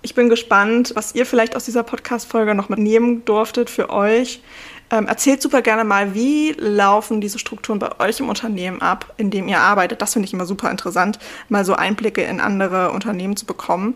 Ich 0.00 0.14
bin 0.14 0.30
gespannt, 0.30 0.92
was 0.94 1.14
ihr 1.14 1.26
vielleicht 1.26 1.56
aus 1.56 1.66
dieser 1.66 1.82
Podcast-Folge 1.82 2.54
noch 2.54 2.70
mitnehmen 2.70 3.22
durftet 3.26 3.68
für 3.68 3.90
euch. 3.90 4.40
Ähm, 4.90 5.06
erzählt 5.06 5.42
super 5.42 5.60
gerne 5.60 5.84
mal, 5.84 6.14
wie 6.14 6.52
laufen 6.52 7.20
diese 7.20 7.38
Strukturen 7.38 7.78
bei 7.78 8.00
euch 8.00 8.20
im 8.20 8.30
Unternehmen 8.30 8.80
ab, 8.80 9.12
in 9.18 9.30
dem 9.30 9.46
ihr 9.46 9.60
arbeitet. 9.60 10.00
Das 10.00 10.14
finde 10.14 10.26
ich 10.26 10.32
immer 10.32 10.46
super 10.46 10.70
interessant, 10.70 11.18
mal 11.50 11.66
so 11.66 11.74
Einblicke 11.74 12.22
in 12.22 12.40
andere 12.40 12.92
Unternehmen 12.92 13.36
zu 13.36 13.44
bekommen 13.44 13.94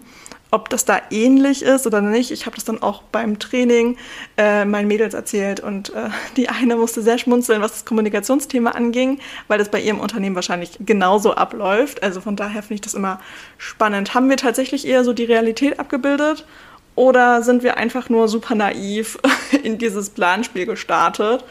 ob 0.52 0.68
das 0.68 0.84
da 0.84 1.00
ähnlich 1.10 1.62
ist 1.62 1.86
oder 1.86 2.02
nicht. 2.02 2.30
Ich 2.30 2.44
habe 2.44 2.54
das 2.54 2.64
dann 2.64 2.82
auch 2.82 3.02
beim 3.10 3.38
Training 3.38 3.96
äh, 4.36 4.66
meinen 4.66 4.86
Mädels 4.86 5.14
erzählt 5.14 5.60
und 5.60 5.94
äh, 5.94 6.10
die 6.36 6.50
eine 6.50 6.76
musste 6.76 7.02
sehr 7.02 7.18
schmunzeln, 7.18 7.62
was 7.62 7.72
das 7.72 7.84
Kommunikationsthema 7.86 8.70
anging, 8.70 9.18
weil 9.48 9.58
das 9.58 9.70
bei 9.70 9.80
ihrem 9.80 9.98
Unternehmen 9.98 10.36
wahrscheinlich 10.36 10.78
genauso 10.80 11.34
abläuft. 11.34 12.02
Also 12.02 12.20
von 12.20 12.36
daher 12.36 12.62
finde 12.62 12.74
ich 12.74 12.80
das 12.82 12.94
immer 12.94 13.18
spannend. 13.56 14.14
Haben 14.14 14.28
wir 14.28 14.36
tatsächlich 14.36 14.86
eher 14.86 15.04
so 15.04 15.14
die 15.14 15.24
Realität 15.24 15.80
abgebildet 15.80 16.46
oder 16.94 17.42
sind 17.42 17.62
wir 17.62 17.78
einfach 17.78 18.10
nur 18.10 18.28
super 18.28 18.54
naiv 18.54 19.18
in 19.62 19.78
dieses 19.78 20.10
Planspiel 20.10 20.66
gestartet? 20.66 21.44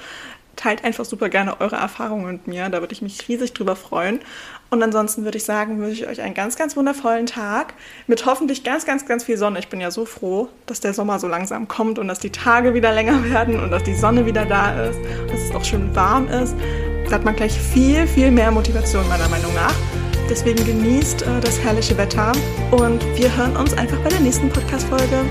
Teilt 0.61 0.83
einfach 0.83 1.05
super 1.05 1.29
gerne 1.29 1.59
eure 1.59 1.77
Erfahrungen 1.77 2.33
mit 2.33 2.45
mir, 2.45 2.69
da 2.69 2.81
würde 2.81 2.93
ich 2.93 3.01
mich 3.01 3.27
riesig 3.27 3.53
drüber 3.53 3.75
freuen. 3.75 4.19
Und 4.69 4.83
ansonsten 4.83 5.23
würde 5.23 5.39
ich 5.39 5.43
sagen, 5.43 5.79
wünsche 5.79 6.03
ich 6.03 6.07
euch 6.07 6.21
einen 6.21 6.35
ganz, 6.35 6.55
ganz 6.55 6.77
wundervollen 6.77 7.25
Tag 7.25 7.73
mit 8.05 8.27
hoffentlich 8.27 8.63
ganz, 8.63 8.85
ganz, 8.85 9.07
ganz 9.07 9.23
viel 9.23 9.37
Sonne. 9.37 9.57
Ich 9.57 9.69
bin 9.69 9.81
ja 9.81 9.89
so 9.89 10.05
froh, 10.05 10.49
dass 10.67 10.79
der 10.79 10.93
Sommer 10.93 11.17
so 11.17 11.27
langsam 11.27 11.67
kommt 11.67 11.97
und 11.97 12.07
dass 12.07 12.19
die 12.19 12.29
Tage 12.29 12.75
wieder 12.75 12.91
länger 12.91 13.23
werden 13.31 13.59
und 13.59 13.71
dass 13.71 13.81
die 13.81 13.95
Sonne 13.95 14.27
wieder 14.27 14.45
da 14.45 14.85
ist, 14.85 14.99
dass 15.31 15.41
es 15.41 15.55
auch 15.55 15.65
schön 15.65 15.95
warm 15.95 16.27
ist. 16.27 16.55
Da 17.05 17.15
hat 17.15 17.25
man 17.25 17.35
gleich 17.35 17.53
viel, 17.53 18.05
viel 18.05 18.29
mehr 18.29 18.51
Motivation 18.51 19.07
meiner 19.09 19.29
Meinung 19.29 19.53
nach. 19.55 19.75
Deswegen 20.29 20.63
genießt 20.63 21.23
äh, 21.23 21.39
das 21.41 21.59
herrliche 21.59 21.97
Wetter 21.97 22.31
und 22.69 23.03
wir 23.17 23.35
hören 23.35 23.57
uns 23.57 23.73
einfach 23.73 23.97
bei 24.03 24.09
der 24.09 24.19
nächsten 24.19 24.47
Podcast-Folge. 24.49 25.25